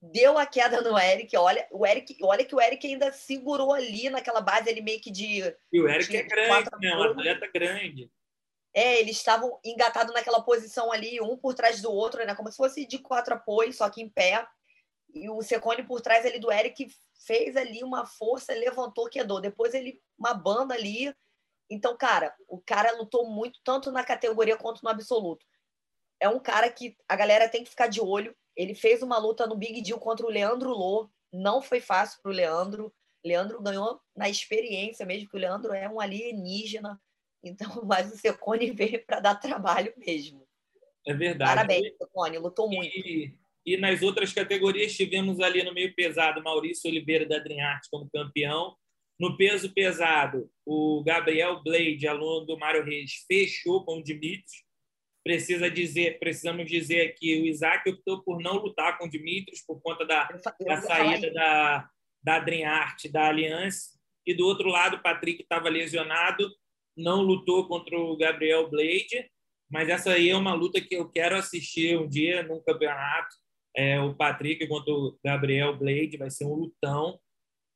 deu 0.00 0.38
a 0.38 0.46
queda 0.46 0.80
no 0.80 0.98
Eric. 0.98 1.36
Olha, 1.36 1.66
o 1.70 1.84
Eric, 1.84 2.16
olha 2.22 2.44
que 2.44 2.54
o 2.54 2.60
Eric 2.60 2.86
ainda 2.86 3.12
segurou 3.12 3.72
ali 3.72 4.08
naquela 4.08 4.40
base, 4.40 4.70
ele 4.70 4.80
meio 4.80 5.00
que 5.00 5.10
de. 5.10 5.40
E 5.72 5.80
o 5.80 5.88
Eric 5.88 6.16
é 6.16 6.22
grande, 6.22 6.70
né? 6.80 6.96
Um 6.96 7.02
atleta 7.02 7.46
grande. 7.52 8.10
É, 8.72 9.00
eles 9.00 9.16
estavam 9.16 9.58
engatados 9.64 10.14
naquela 10.14 10.40
posição 10.42 10.92
ali, 10.92 11.20
um 11.20 11.36
por 11.36 11.54
trás 11.54 11.82
do 11.82 11.90
outro, 11.90 12.24
né? 12.24 12.34
Como 12.34 12.50
se 12.50 12.56
fosse 12.56 12.86
de 12.86 12.98
quatro 12.98 13.34
apoios, 13.34 13.76
só 13.76 13.90
que 13.90 14.00
em 14.00 14.08
pé. 14.08 14.46
E 15.12 15.28
o 15.28 15.42
Secone 15.42 15.82
por 15.82 16.00
trás 16.00 16.24
ali 16.24 16.38
do 16.38 16.52
Eric 16.52 16.86
fez 17.26 17.56
ali 17.56 17.82
uma 17.82 18.06
força, 18.06 18.54
levantou, 18.54 19.08
quedou. 19.08 19.40
Depois 19.40 19.74
ele, 19.74 20.00
uma 20.16 20.32
banda 20.32 20.74
ali. 20.74 21.12
Então, 21.68 21.96
cara, 21.96 22.34
o 22.48 22.60
cara 22.60 22.96
lutou 22.96 23.28
muito, 23.28 23.60
tanto 23.64 23.90
na 23.90 24.04
categoria 24.04 24.56
quanto 24.56 24.82
no 24.82 24.88
absoluto. 24.88 25.44
É 26.20 26.28
um 26.28 26.38
cara 26.38 26.70
que 26.70 26.96
a 27.08 27.16
galera 27.16 27.48
tem 27.48 27.64
que 27.64 27.70
ficar 27.70 27.86
de 27.86 28.00
olho. 28.00 28.36
Ele 28.56 28.74
fez 28.74 29.02
uma 29.02 29.18
luta 29.18 29.46
no 29.46 29.56
Big 29.56 29.80
Deal 29.80 29.98
contra 29.98 30.26
o 30.26 30.30
Leandro 30.30 30.70
Lô. 30.70 31.08
Não 31.32 31.62
foi 31.62 31.80
fácil 31.80 32.20
para 32.22 32.30
o 32.30 32.34
Leandro. 32.34 32.92
Leandro 33.24 33.62
ganhou 33.62 34.00
na 34.16 34.28
experiência 34.28 35.06
mesmo, 35.06 35.28
que 35.28 35.36
o 35.36 35.40
Leandro 35.40 35.72
é 35.72 35.88
um 35.88 36.00
alienígena. 36.00 37.00
Então, 37.42 37.68
mas 37.86 38.12
o 38.12 38.16
Secone 38.16 38.70
veio 38.70 39.04
para 39.04 39.20
dar 39.20 39.34
trabalho 39.36 39.92
mesmo. 39.96 40.46
É 41.06 41.14
verdade. 41.14 41.50
Parabéns, 41.50 41.96
Secone, 41.96 42.38
lutou 42.38 42.68
muito. 42.68 42.94
E, 42.94 43.34
e 43.64 43.76
nas 43.76 44.02
outras 44.02 44.32
categorias 44.32 44.94
tivemos 44.94 45.40
ali 45.40 45.62
no 45.62 45.72
meio 45.72 45.94
pesado 45.94 46.42
Maurício 46.42 46.90
Oliveira 46.90 47.26
da 47.26 47.38
Dream 47.38 47.78
como 47.90 48.10
campeão. 48.10 48.76
No 49.18 49.36
peso 49.36 49.72
pesado, 49.72 50.50
o 50.64 51.02
Gabriel 51.04 51.62
Blade, 51.62 52.06
aluno 52.06 52.46
do 52.46 52.58
Mário 52.58 52.82
Reis, 52.82 53.24
fechou 53.26 53.84
com 53.84 53.98
o 53.98 54.02
Dimitris. 54.02 54.64
Precisa 55.22 55.70
dizer, 55.70 56.18
precisamos 56.18 56.68
dizer 56.68 57.14
que 57.18 57.40
o 57.40 57.46
Isaac 57.46 57.88
optou 57.90 58.22
por 58.22 58.40
não 58.40 58.56
lutar 58.56 58.96
com 58.96 59.04
o 59.04 59.10
Dimitris 59.10 59.64
por 59.64 59.80
conta 59.80 60.06
da, 60.06 60.28
da 60.64 60.80
saída 60.80 61.30
da, 61.32 61.90
da 62.22 62.38
Dream 62.38 62.68
Art, 62.68 63.06
da 63.10 63.28
Aliança. 63.28 63.98
E 64.26 64.34
do 64.34 64.46
outro 64.46 64.68
lado, 64.68 64.96
o 64.96 65.02
Patrick 65.02 65.42
estava 65.42 65.68
lesionado, 65.68 66.50
não 66.96 67.20
lutou 67.22 67.66
contra 67.68 67.98
o 67.98 68.16
Gabriel 68.16 68.68
Blade, 68.70 69.30
mas 69.70 69.88
essa 69.88 70.12
aí 70.12 70.30
é 70.30 70.36
uma 70.36 70.54
luta 70.54 70.80
que 70.80 70.94
eu 70.94 71.08
quero 71.08 71.36
assistir 71.36 71.98
um 71.98 72.08
dia 72.08 72.42
num 72.42 72.60
campeonato 72.62 73.36
é, 73.76 74.00
o 74.00 74.14
Patrick 74.14 74.66
contra 74.66 74.92
o 74.92 75.18
Gabriel 75.24 75.76
Blade, 75.76 76.16
vai 76.16 76.30
ser 76.30 76.44
um 76.44 76.54
lutão. 76.54 77.20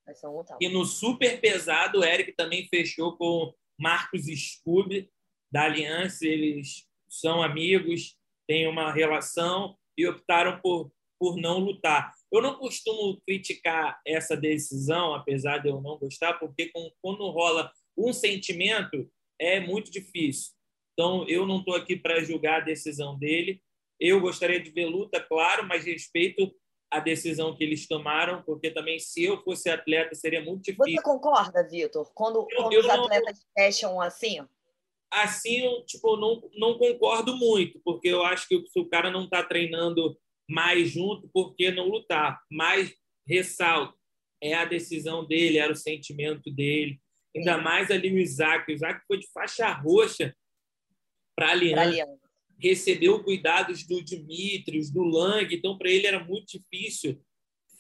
Vai 0.05 0.15
ser 0.15 0.27
um 0.27 0.37
lutão. 0.39 0.59
E 0.61 0.69
no 0.69 0.85
super 0.85 1.41
pesado, 1.41 2.01
o 2.01 2.05
Eric 2.05 2.33
também 2.33 2.67
fechou 2.69 3.17
com 3.17 3.55
Marcos 3.79 4.27
Scooby, 4.27 5.11
da 5.53 5.65
Aliança. 5.65 6.27
Eles 6.27 6.87
são 7.21 7.43
amigos, 7.43 8.17
têm 8.47 8.67
uma 8.67 8.93
relação 8.93 9.77
e 9.97 10.07
optaram 10.07 10.61
por, 10.61 10.91
por 11.19 11.37
não 11.37 11.59
lutar. 11.59 12.13
Eu 12.33 12.43
não 12.43 12.55
costumo 12.59 13.21
criticar 13.27 14.01
essa 14.07 14.37
decisão, 14.37 15.15
apesar 15.15 15.59
de 15.59 15.69
eu 15.69 15.81
não 15.81 15.99
gostar, 15.99 16.35
porque 16.35 16.71
quando 17.01 17.31
rola 17.31 17.71
um 17.97 18.13
sentimento, 18.13 19.11
é 19.41 19.61
muito 19.61 19.91
difícil. 19.91 20.53
Então, 20.93 21.27
eu 21.29 21.47
não 21.47 21.59
estou 21.59 21.75
aqui 21.75 21.97
para 21.97 22.23
julgar 22.23 22.63
a 22.63 22.65
decisão 22.65 23.19
dele. 23.19 23.61
Eu 23.99 24.21
gostaria 24.21 24.61
de 24.61 24.71
ver 24.71 24.87
luta, 24.87 25.21
claro, 25.21 25.67
mas 25.67 25.85
respeito 25.85 26.55
a 26.91 27.01
decisão 27.01 27.57
que 27.57 27.65
eles 27.65 27.89
tomaram, 27.89 28.43
porque 28.43 28.71
também 28.71 28.99
se 29.01 29.25
eu 29.25 29.43
fosse 29.43 29.69
atleta 29.69 30.15
seria 30.15 30.41
muito 30.41 30.65
difícil. 30.65 30.95
Você 30.95 31.03
concorda, 31.03 31.67
Vitor? 31.69 32.13
Quando, 32.15 32.47
eu, 32.51 32.57
quando 32.57 32.73
eu 32.73 32.81
os 32.81 32.87
não, 32.87 33.05
atletas 33.05 33.45
fecham 33.57 34.01
assim? 34.01 34.47
Assim, 35.23 35.61
eu 35.61 35.85
tipo, 35.85 36.17
não, 36.17 36.51
não 36.57 36.79
concordo 36.79 37.37
muito, 37.37 37.81
porque 37.85 38.09
eu 38.09 38.23
acho 38.25 38.49
que 38.49 38.67
se 38.69 38.79
o 38.79 38.89
cara 38.89 39.11
não 39.11 39.25
está 39.25 39.43
treinando 39.43 40.19
mais 40.49 40.91
junto, 40.91 41.29
por 41.33 41.55
que 41.55 41.71
não 41.71 41.89
lutar? 41.89 42.43
Mas 42.51 42.95
ressalto, 43.27 43.97
é 44.43 44.55
a 44.55 44.65
decisão 44.65 45.25
dele, 45.25 45.59
era 45.59 45.73
o 45.73 45.77
sentimento 45.77 46.51
dele. 46.51 47.01
Ainda 47.35 47.59
mais 47.59 47.91
ali 47.91 48.13
o 48.13 48.19
Isaac. 48.19 48.71
O 48.71 48.75
Isaac 48.75 49.03
foi 49.07 49.19
de 49.19 49.31
faixa 49.33 49.73
roxa 49.73 50.37
para 51.35 51.49
a 51.49 51.53
Aliança 51.53 52.25
recebeu 52.59 53.23
cuidados 53.23 53.87
do 53.87 54.03
Dimitrios, 54.03 54.91
do 54.91 55.03
Lang, 55.03 55.55
então 55.55 55.77
para 55.77 55.91
ele 55.91 56.07
era 56.07 56.23
muito 56.25 56.59
difícil 56.59 57.21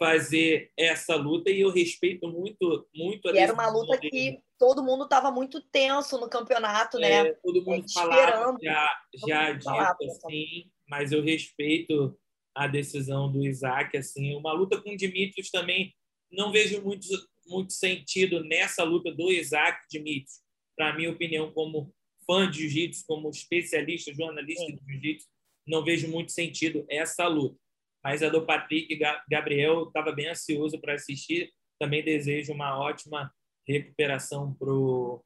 fazer 0.04 0.70
essa 0.76 1.16
luta 1.16 1.50
e 1.50 1.62
eu 1.62 1.70
respeito 1.70 2.28
muito 2.28 2.86
muito 2.94 3.26
a 3.26 3.32
e 3.32 3.38
era 3.38 3.54
uma 3.54 3.70
luta 3.70 3.96
dele. 3.96 4.10
que 4.10 4.38
todo 4.58 4.84
mundo 4.84 5.04
estava 5.04 5.30
muito 5.30 5.62
tenso 5.62 6.20
no 6.20 6.28
campeonato, 6.28 6.98
né? 6.98 7.10
é, 7.10 7.24
né? 7.24 7.34
Todo 7.42 7.64
mundo 7.64 7.86
é, 7.88 7.92
falava 7.92 8.58
já 8.62 9.00
já 9.26 9.52
dito 9.52 10.04
assim, 10.04 10.70
mas 10.86 11.10
eu 11.10 11.22
respeito 11.22 12.14
a 12.54 12.66
decisão 12.66 13.32
do 13.32 13.46
Isaac 13.46 13.96
assim, 13.96 14.36
uma 14.36 14.52
luta 14.52 14.78
com 14.78 14.90
o 14.90 14.96
Dimitrios 14.96 15.50
também 15.50 15.94
não 16.30 16.52
vejo 16.52 16.82
muito 16.82 17.06
muito 17.46 17.72
sentido 17.72 18.42
nessa 18.44 18.82
luta 18.84 19.12
do 19.12 19.30
Isaac 19.30 19.86
Dimitrios. 19.90 20.40
Para 20.76 20.94
minha 20.96 21.10
opinião 21.10 21.52
como 21.52 21.94
fã 22.26 22.50
de 22.50 22.60
jiu-jitsu, 22.60 23.04
como 23.06 23.28
especialista, 23.30 24.14
jornalista 24.14 24.64
de 24.66 24.80
jiu-jitsu, 24.86 25.26
não 25.66 25.84
vejo 25.84 26.08
muito 26.08 26.32
sentido 26.32 26.84
essa 26.88 27.26
luta. 27.28 27.58
Mas 28.04 28.22
a 28.22 28.28
do 28.28 28.44
Patrick 28.44 28.98
Gabriel 29.30 29.84
estava 29.84 30.12
bem 30.12 30.28
ansioso 30.28 30.78
para 30.78 30.94
assistir. 30.94 31.50
Também 31.78 32.04
desejo 32.04 32.52
uma 32.52 32.78
ótima 32.78 33.32
recuperação 33.66 34.52
para 34.54 34.70
o 34.70 35.24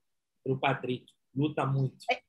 Patrick. 0.61 1.05
Luta 1.35 1.67
muito. 1.67 1.97
É, 2.11 2.23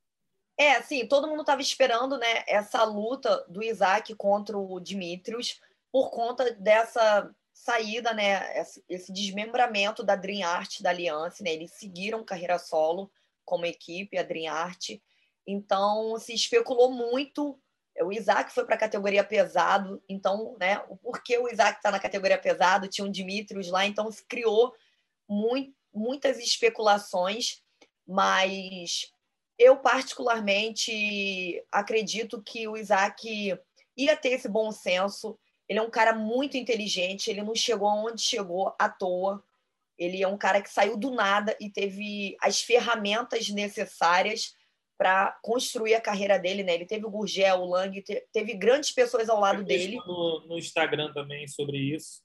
é, 0.60 0.76
assim, 0.76 1.08
todo 1.08 1.28
mundo 1.28 1.42
estava 1.42 1.62
esperando 1.62 2.18
né, 2.18 2.44
essa 2.48 2.84
luta 2.84 3.46
do 3.48 3.64
Isaac 3.64 4.14
contra 4.16 4.58
o 4.58 4.80
Dimitrios 4.80 5.62
por 5.92 6.10
conta 6.10 6.52
dessa 6.56 7.34
saída, 7.54 8.14
né, 8.14 8.62
esse 8.88 9.12
desmembramento 9.12 10.04
da 10.04 10.16
Dream 10.16 10.48
Art 10.48 10.82
da 10.82 10.90
Aliança, 10.90 11.44
né? 11.44 11.52
Eles 11.52 11.72
seguiram 11.74 12.24
carreira 12.24 12.58
solo 12.58 13.12
como 13.46 13.66
equipe, 13.66 14.18
a 14.18 14.24
Dream 14.24 14.52
Art. 14.52 14.92
Então, 15.46 16.18
se 16.20 16.34
especulou 16.34 16.92
muito. 16.92 17.60
O 18.02 18.14
Isaac 18.14 18.54
foi 18.54 18.66
para 18.66 18.76
a 18.76 18.80
categoria 18.80 19.24
pesado, 19.24 20.02
então, 20.08 20.56
né, 20.60 20.82
o 20.88 20.96
porquê 20.96 21.38
o 21.38 21.50
Isaac 21.50 21.78
está 21.78 21.92
na 21.92 22.00
categoria 22.00 22.38
pesado, 22.38 22.88
tinha 22.88 23.06
um 23.06 23.12
Dimitrios 23.12 23.70
lá, 23.70 23.86
então 23.86 24.10
se 24.10 24.24
criou 24.26 24.74
muito, 25.28 25.74
muitas 25.94 26.40
especulações, 26.40 27.62
mas 28.08 29.12
eu 29.58 29.78
particularmente 29.78 31.62
acredito 31.72 32.42
que 32.42 32.68
o 32.68 32.78
Isaac 32.78 33.60
ia 33.98 34.16
ter 34.16 34.30
esse 34.30 34.48
bom 34.48 34.72
senso. 34.72 35.38
Ele 35.68 35.80
é 35.80 35.82
um 35.82 35.90
cara 35.90 36.14
muito 36.14 36.56
inteligente, 36.56 37.30
ele 37.30 37.44
não 37.44 37.54
chegou 37.54 37.90
aonde 37.90 38.22
chegou 38.22 38.74
à 38.80 38.88
toa. 38.88 39.44
Ele 39.98 40.24
é 40.24 40.28
um 40.28 40.38
cara 40.38 40.62
que 40.62 40.70
saiu 40.70 40.96
do 40.96 41.12
nada 41.12 41.56
e 41.60 41.70
teve 41.70 42.38
as 42.42 42.62
ferramentas 42.62 43.50
necessárias 43.50 44.56
para 45.00 45.32
construir 45.42 45.96
a 45.96 46.02
carreira 46.02 46.38
dele, 46.38 46.62
né? 46.62 46.74
Ele 46.74 46.86
teve 46.86 47.06
o 47.06 47.10
Gurgel, 47.10 47.62
o 47.62 47.70
Lang, 47.70 48.04
teve 48.34 48.54
grandes 48.54 48.92
pessoas 48.92 49.30
ao 49.30 49.40
lado 49.40 49.64
dele. 49.64 49.96
No, 50.06 50.46
no 50.46 50.58
Instagram 50.58 51.14
também 51.14 51.48
sobre 51.48 51.78
isso. 51.78 52.22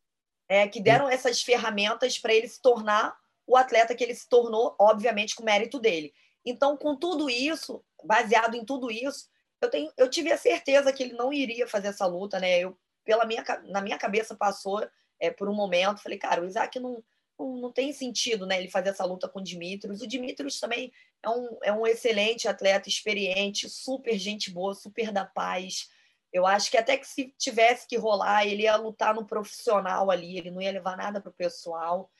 É, 0.48 0.66
que 0.66 0.80
deram 0.80 1.08
essas 1.08 1.40
ferramentas 1.40 2.18
para 2.18 2.34
ele 2.34 2.48
se 2.48 2.60
tornar 2.60 3.16
o 3.46 3.56
atleta 3.56 3.94
que 3.94 4.02
ele 4.02 4.14
se 4.14 4.28
tornou, 4.28 4.74
obviamente, 4.76 5.36
com 5.36 5.44
mérito 5.44 5.78
dele. 5.78 6.12
Então, 6.44 6.76
com 6.76 6.96
tudo 6.96 7.30
isso, 7.30 7.80
baseado 8.02 8.56
em 8.56 8.64
tudo 8.64 8.90
isso, 8.90 9.28
eu, 9.60 9.70
tenho, 9.70 9.92
eu 9.96 10.10
tive 10.10 10.32
a 10.32 10.36
certeza 10.36 10.92
que 10.92 11.04
ele 11.04 11.12
não 11.12 11.32
iria 11.32 11.68
fazer 11.68 11.88
essa 11.88 12.06
luta, 12.06 12.40
né? 12.40 12.58
Eu, 12.58 12.76
pela 13.04 13.24
minha, 13.24 13.44
na 13.66 13.80
minha 13.80 13.96
cabeça 13.96 14.34
passou 14.34 14.84
é, 15.20 15.30
por 15.30 15.48
um 15.48 15.54
momento, 15.54 16.02
falei, 16.02 16.18
cara, 16.18 16.42
o 16.42 16.44
Isaac 16.44 16.80
não, 16.80 17.04
não, 17.38 17.72
tem 17.72 17.92
sentido 17.92 18.46
né, 18.46 18.58
ele 18.58 18.70
fazer 18.70 18.90
essa 18.90 19.04
luta 19.04 19.28
com 19.28 19.40
o 19.40 19.44
Dimitrios. 19.44 20.00
O 20.00 20.06
Dimitrios 20.06 20.60
também 20.60 20.92
é 21.22 21.28
um, 21.28 21.58
é 21.62 21.72
um 21.72 21.86
excelente 21.86 22.46
atleta, 22.46 22.88
experiente, 22.88 23.68
super 23.68 24.18
gente 24.18 24.50
boa, 24.50 24.74
super 24.74 25.10
da 25.10 25.24
paz. 25.24 25.88
Eu 26.32 26.46
acho 26.46 26.70
que 26.70 26.76
até 26.76 26.96
que 26.96 27.06
se 27.06 27.34
tivesse 27.38 27.86
que 27.86 27.96
rolar, 27.96 28.46
ele 28.46 28.64
ia 28.64 28.76
lutar 28.76 29.14
no 29.14 29.26
profissional 29.26 30.10
ali, 30.10 30.38
ele 30.38 30.50
não 30.50 30.60
ia 30.60 30.72
levar 30.72 30.96
nada 30.96 31.20
para 31.20 31.30
o 31.30 31.34
pessoal. 31.34 32.10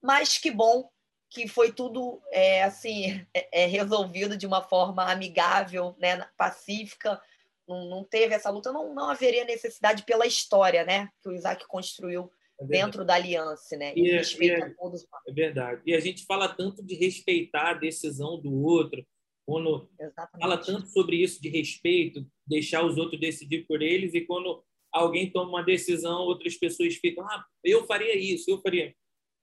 Mas 0.00 0.38
que 0.38 0.50
bom 0.50 0.90
que 1.28 1.48
foi 1.48 1.72
tudo 1.72 2.22
é, 2.30 2.62
assim 2.62 3.26
é, 3.34 3.64
é, 3.64 3.66
resolvido 3.66 4.36
de 4.36 4.46
uma 4.46 4.62
forma 4.62 5.10
amigável, 5.10 5.96
né, 5.98 6.26
pacífica. 6.36 7.20
Não, 7.66 7.88
não 7.88 8.04
teve 8.04 8.34
essa 8.34 8.50
luta, 8.50 8.72
não, 8.72 8.92
não 8.94 9.08
haveria 9.08 9.44
necessidade 9.44 10.02
pela 10.04 10.26
história 10.26 10.84
né, 10.84 11.08
que 11.20 11.28
o 11.28 11.32
Isaac 11.32 11.66
construiu 11.66 12.30
é 12.62 12.66
dentro 12.66 13.04
da 13.04 13.14
aliança, 13.14 13.76
né? 13.76 13.92
E, 13.96 14.06
e 14.06 14.10
é, 14.10 14.16
respeita 14.18 14.66
é, 14.66 14.70
todos. 14.70 15.06
É 15.28 15.32
verdade. 15.32 15.82
E 15.86 15.94
a 15.94 16.00
gente 16.00 16.24
fala 16.24 16.48
tanto 16.48 16.82
de 16.82 16.94
respeitar 16.94 17.70
a 17.70 17.74
decisão 17.74 18.40
do 18.40 18.52
outro, 18.62 19.04
quando 19.46 19.88
Exatamente. 19.98 20.40
fala 20.40 20.58
tanto 20.58 20.88
sobre 20.88 21.16
isso 21.16 21.40
de 21.42 21.48
respeito, 21.48 22.26
deixar 22.46 22.84
os 22.84 22.96
outros 22.96 23.20
decidir 23.20 23.66
por 23.66 23.82
eles, 23.82 24.14
e 24.14 24.20
quando 24.20 24.62
alguém 24.92 25.30
toma 25.30 25.48
uma 25.48 25.62
decisão, 25.62 26.22
outras 26.22 26.56
pessoas 26.56 26.94
ficam, 26.96 27.24
ah, 27.24 27.44
eu 27.64 27.86
faria 27.86 28.16
isso, 28.16 28.50
eu 28.50 28.60
faria. 28.60 28.94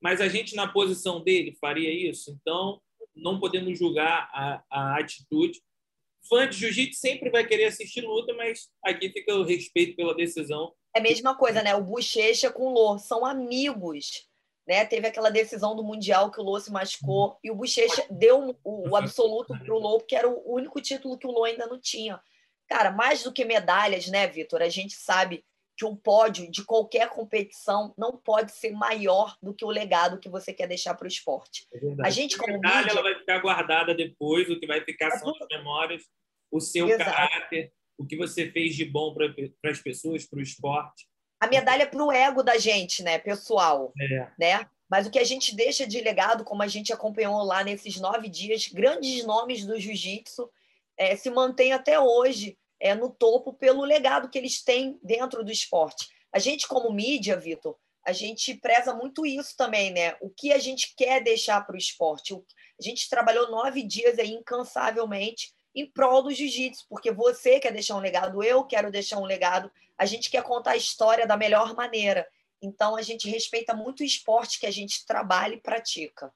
Mas 0.01 0.22
a 0.22 0.28
gente, 0.28 0.55
na 0.55 0.67
posição 0.67 1.22
dele, 1.22 1.57
faria 1.59 1.91
isso. 1.91 2.32
Então, 2.39 2.82
não 3.15 3.39
podemos 3.39 3.78
julgar 3.78 4.30
a, 4.32 4.63
a 4.70 4.99
atitude. 4.99 5.61
Fã 6.28 6.47
de 6.47 6.57
jiu-jitsu 6.57 6.99
sempre 6.99 7.30
vai 7.30 7.45
querer 7.45 7.65
assistir 7.65 8.01
luta, 8.01 8.34
mas 8.34 8.70
aqui 8.84 9.09
fica 9.09 9.36
o 9.36 9.43
respeito 9.43 9.95
pela 9.95 10.15
decisão. 10.15 10.74
É 10.96 11.00
a 11.00 11.02
mesma 11.02 11.36
coisa, 11.36 11.62
né? 11.62 11.76
O 11.76 11.84
Bochecha 11.84 12.52
com 12.52 12.68
o 12.68 12.74
Lô 12.74 12.98
são 12.98 13.26
amigos. 13.26 14.28
Né? 14.68 14.86
Teve 14.86 15.08
aquela 15.08 15.32
decisão 15.32 15.76
do 15.76 15.84
Mundial 15.84 16.32
que 16.32 16.40
o 16.40 16.44
Lô 16.44 16.60
se 16.60 16.72
machucou 16.72 17.40
e 17.44 17.50
o 17.50 17.56
Bochecha 17.56 18.06
deu 18.10 18.56
o, 18.64 18.90
o 18.90 18.96
absoluto 18.96 19.58
para 19.58 19.74
o 19.74 19.80
Lô, 19.80 19.98
porque 19.98 20.16
era 20.16 20.30
o 20.30 20.54
único 20.54 20.80
título 20.82 21.18
que 21.18 21.26
o 21.26 21.32
Lô 21.32 21.44
ainda 21.44 21.66
não 21.66 21.80
tinha. 21.80 22.22
Cara, 22.68 22.92
mais 22.92 23.24
do 23.24 23.34
que 23.34 23.44
medalhas, 23.44 24.08
né, 24.08 24.28
Vitor? 24.28 24.62
A 24.62 24.70
gente 24.70 24.94
sabe 24.94 25.44
que 25.76 25.86
um 25.86 25.96
pódio 25.96 26.52
de 26.52 26.64
qualquer 26.66 27.10
competição 27.10 27.94
não 27.98 28.18
pode 28.18 28.52
ser 28.52 28.72
maior 28.72 29.36
do 29.42 29.54
que 29.54 29.64
o 29.64 29.70
legado 29.70 30.20
que 30.20 30.28
você 30.28 30.54
quer 30.54 30.68
deixar 30.68 30.94
para 30.94 31.06
o 31.06 31.08
esporte. 31.08 31.66
É 31.74 32.06
a 32.06 32.10
gente 32.10 32.38
como 32.38 32.54
a 32.54 32.58
medalha, 32.58 32.78
mídia... 32.80 32.92
ela 32.92 33.02
vai 33.02 33.16
ficar 33.16 33.40
guardada 33.40 33.96
depois, 33.96 34.50
o 34.50 34.60
que 34.60 34.68
vai 34.68 34.84
ficar 34.84 35.08
é 35.08 35.18
são 35.18 35.30
as 35.30 35.48
memórias, 35.50 36.04
o 36.52 36.60
seu 36.60 36.88
Exato. 36.90 37.10
caráter, 37.10 37.72
o 38.00 38.06
que 38.06 38.16
você 38.16 38.50
fez 38.50 38.76
de 38.76 38.86
bom 38.86 39.14
para 39.14 39.72
as 39.72 39.80
pessoas, 39.80 40.26
para 40.26 40.39
o 40.39 40.41
esporte. 40.41 41.06
A 41.39 41.47
medalha 41.47 41.84
é 41.84 41.86
para 41.86 42.04
o 42.04 42.12
ego 42.12 42.41
da 42.41 42.58
gente, 42.58 43.04
né, 43.04 43.20
pessoal, 43.20 43.93
é. 44.00 44.32
né? 44.39 44.66
Mas 44.89 45.06
o 45.06 45.12
que 45.12 45.20
a 45.20 45.24
gente 45.24 45.56
deixa 45.56 45.86
de 45.86 46.02
legado, 46.02 46.43
como 46.43 46.64
a 46.64 46.68
gente 46.68 46.91
acompanhou 46.91 47.43
lá 47.43 47.64
nesses 47.64 48.00
nove 48.00 48.28
dias, 48.28 48.68
grandes 48.68 49.24
nomes 49.24 49.66
do 49.66 49.80
jiu-jitsu 49.80 50.50
é, 50.97 51.16
se 51.16 51.30
mantém 51.30 51.74
até 51.74 52.00
hoje 52.00 52.58
é, 52.80 52.95
no 52.95 53.10
topo 53.10 53.54
pelo 53.54 53.84
legado 53.84 54.30
que 54.30 54.38
eles 54.38 54.64
têm 54.64 54.97
dentro 55.04 55.43
do 55.43 55.52
esporte. 55.52 56.08
A 56.34 56.39
gente, 56.39 56.68
como 56.68 56.91
mídia, 56.91 57.38
Vitor, 57.38 57.76
a 58.06 58.12
gente 58.12 58.56
preza 58.56 58.93
muito 58.93 59.26
isso 59.26 59.56
também, 59.56 59.91
né? 59.91 60.16
O 60.22 60.30
que 60.30 60.52
a 60.52 60.58
gente 60.58 60.95
quer 60.95 61.22
deixar 61.22 61.62
para 61.66 61.76
o 61.76 61.80
esporte. 61.80 62.34
A 62.34 62.84
gente 62.84 63.10
trabalhou 63.10 63.52
nove 63.52 63.84
dias 63.84 64.18
aí 64.18 64.32
incansavelmente 64.32 65.54
em 65.80 65.86
prol 65.86 66.24
do 66.24 66.32
jiu-jitsu, 66.32 66.86
porque 66.90 67.12
você 67.12 67.60
quer 67.60 67.72
deixar 67.72 67.96
um 67.96 68.02
legado, 68.02 68.44
eu 68.44 68.64
quero 68.64 68.92
deixar 68.92 69.18
um 69.18 69.26
legado, 69.26 69.72
a 69.98 70.06
gente 70.06 70.30
quer 70.30 70.44
contar 70.44 70.72
a 70.72 70.78
história 70.78 71.26
da 71.26 71.38
melhor 71.38 71.76
maneira. 71.76 72.28
Então, 72.62 72.96
a 72.96 73.02
gente 73.02 73.30
respeita 73.30 73.74
muito 73.74 74.02
o 74.02 74.06
esporte 74.06 74.60
que 74.60 74.66
a 74.66 74.72
gente 74.72 75.06
trabalha 75.06 75.56
e 75.56 75.62
pratica. 75.62 76.32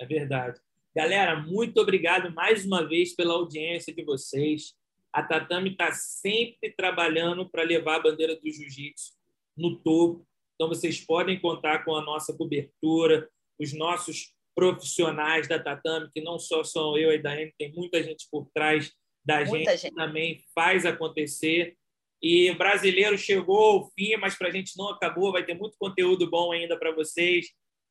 É 0.00 0.06
verdade. 0.06 0.58
Galera, 0.96 1.36
muito 1.36 1.78
obrigado 1.80 2.32
mais 2.32 2.64
uma 2.64 2.86
vez 2.86 3.14
pela 3.14 3.34
audiência 3.34 3.94
de 3.94 4.02
vocês. 4.02 4.74
A 5.12 5.22
Tatame 5.22 5.72
está 5.72 5.92
sempre 5.92 6.70
trabalhando 6.72 7.48
para 7.48 7.62
levar 7.62 7.96
a 7.96 8.02
bandeira 8.02 8.34
do 8.36 8.50
jiu-jitsu 8.50 9.12
no 9.56 9.76
topo. 9.76 10.26
Então, 10.54 10.68
vocês 10.68 11.00
podem 11.00 11.38
contar 11.38 11.84
com 11.84 11.94
a 11.94 12.02
nossa 12.02 12.32
cobertura, 12.34 13.28
os 13.58 13.72
nossos 13.74 14.34
profissionais 14.58 15.46
da 15.46 15.62
Tatame, 15.62 16.10
que 16.12 16.20
não 16.20 16.36
só 16.36 16.64
são 16.64 16.98
eu 16.98 17.12
e 17.12 17.22
Daiane, 17.22 17.54
tem 17.56 17.72
muita 17.72 18.02
gente 18.02 18.26
por 18.28 18.50
trás 18.52 18.90
da 19.24 19.44
gente, 19.44 19.70
gente, 19.70 19.82
que 19.82 19.94
também 19.94 20.42
faz 20.52 20.84
acontecer. 20.84 21.76
E 22.20 22.50
o 22.50 22.58
brasileiro 22.58 23.16
chegou 23.16 23.56
ao 23.56 23.90
fim, 23.92 24.16
mas 24.16 24.34
para 24.34 24.48
a 24.48 24.50
gente 24.50 24.76
não 24.76 24.88
acabou, 24.88 25.30
vai 25.30 25.44
ter 25.44 25.54
muito 25.54 25.76
conteúdo 25.78 26.28
bom 26.28 26.50
ainda 26.50 26.76
para 26.76 26.92
vocês. 26.92 27.46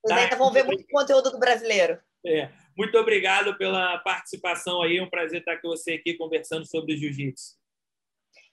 Tá? 0.06 0.26
Então 0.26 0.38
vão 0.38 0.52
ver 0.52 0.64
muito 0.64 0.86
conteúdo 0.92 1.32
do 1.32 1.40
brasileiro. 1.40 2.02
É. 2.26 2.50
Muito 2.78 2.98
obrigado 2.98 3.58
pela 3.58 3.98
participação 4.00 4.82
aí. 4.82 4.98
É 4.98 5.02
um 5.02 5.10
prazer 5.10 5.40
estar 5.40 5.62
com 5.62 5.70
você 5.70 5.94
aqui 5.94 6.16
conversando 6.16 6.66
sobre 6.66 6.98
jiu-jitsu. 6.98 7.56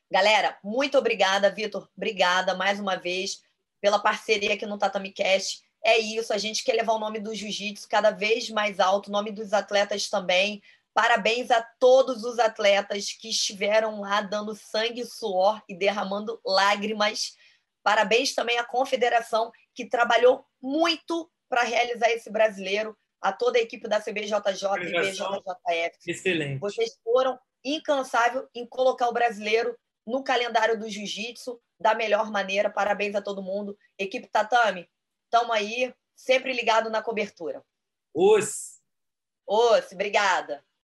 Galera, 0.09 0.57
muito 0.63 0.97
obrigada, 0.97 1.51
Vitor. 1.51 1.89
Obrigada 1.97 2.55
mais 2.55 2.79
uma 2.79 2.95
vez 2.95 3.43
pela 3.81 3.99
parceria 3.99 4.55
aqui 4.55 4.67
no 4.67 4.79
Tatami 4.79 5.11
Cast. 5.11 5.65
É 5.85 5.99
isso, 5.99 6.33
a 6.33 6.39
gente 6.39 6.65
quer 6.65 6.73
levar 6.73 6.95
o 6.95 6.99
nome 6.99 7.21
do 7.21 7.35
jiu-jitsu 7.35 7.87
cada 7.89 8.11
vez 8.11 8.49
mais 8.49 8.81
alto, 8.81 9.09
o 9.09 9.13
nome 9.13 9.31
dos 9.31 9.53
atletas 9.53 10.09
também. 10.09 10.63
Parabéns 10.95 11.51
a 11.51 11.61
todos 11.79 12.25
os 12.25 12.39
atletas 12.39 13.13
que 13.13 13.29
estiveram 13.29 14.01
lá 14.01 14.23
dando 14.23 14.55
sangue, 14.55 15.05
suor 15.05 15.63
e 15.69 15.77
derramando 15.77 16.41
lágrimas. 16.45 17.37
Parabéns 17.83 18.35
também 18.35 18.59
à 18.59 18.65
confederação 18.65 19.53
que 19.75 19.87
trabalhou 19.87 20.47
muito 20.63 21.31
para 21.49 21.63
realizar 21.63 22.11
esse 22.11 22.31
brasileiro 22.31 22.97
a 23.21 23.33
toda 23.33 23.59
a 23.59 23.63
equipe 23.63 23.89
da 23.89 24.01
CBJJ 24.01 24.37
e 24.83 24.93
BJJF. 24.93 25.99
Excelente. 26.07 26.61
Vocês 26.61 26.99
foram 27.03 27.39
incansáveis 27.65 28.47
em 28.55 28.67
colocar 28.67 29.09
o 29.09 29.13
brasileiro 29.13 29.77
no 30.07 30.23
calendário 30.23 30.79
do 30.79 30.89
jiu-jitsu 30.89 31.61
da 31.81 31.95
melhor 31.95 32.31
maneira. 32.31 32.71
Parabéns 32.71 33.15
a 33.15 33.23
todo 33.23 33.43
mundo. 33.43 33.77
Equipe 33.99 34.29
Tatame, 34.29 34.89
estamos 35.35 35.51
aí, 35.57 35.93
sempre 36.15 36.53
ligado 36.53 36.89
na 36.89 37.03
cobertura. 37.03 37.61
Os. 38.15 38.81
Os, 39.45 39.91
obrigada. 39.91 40.65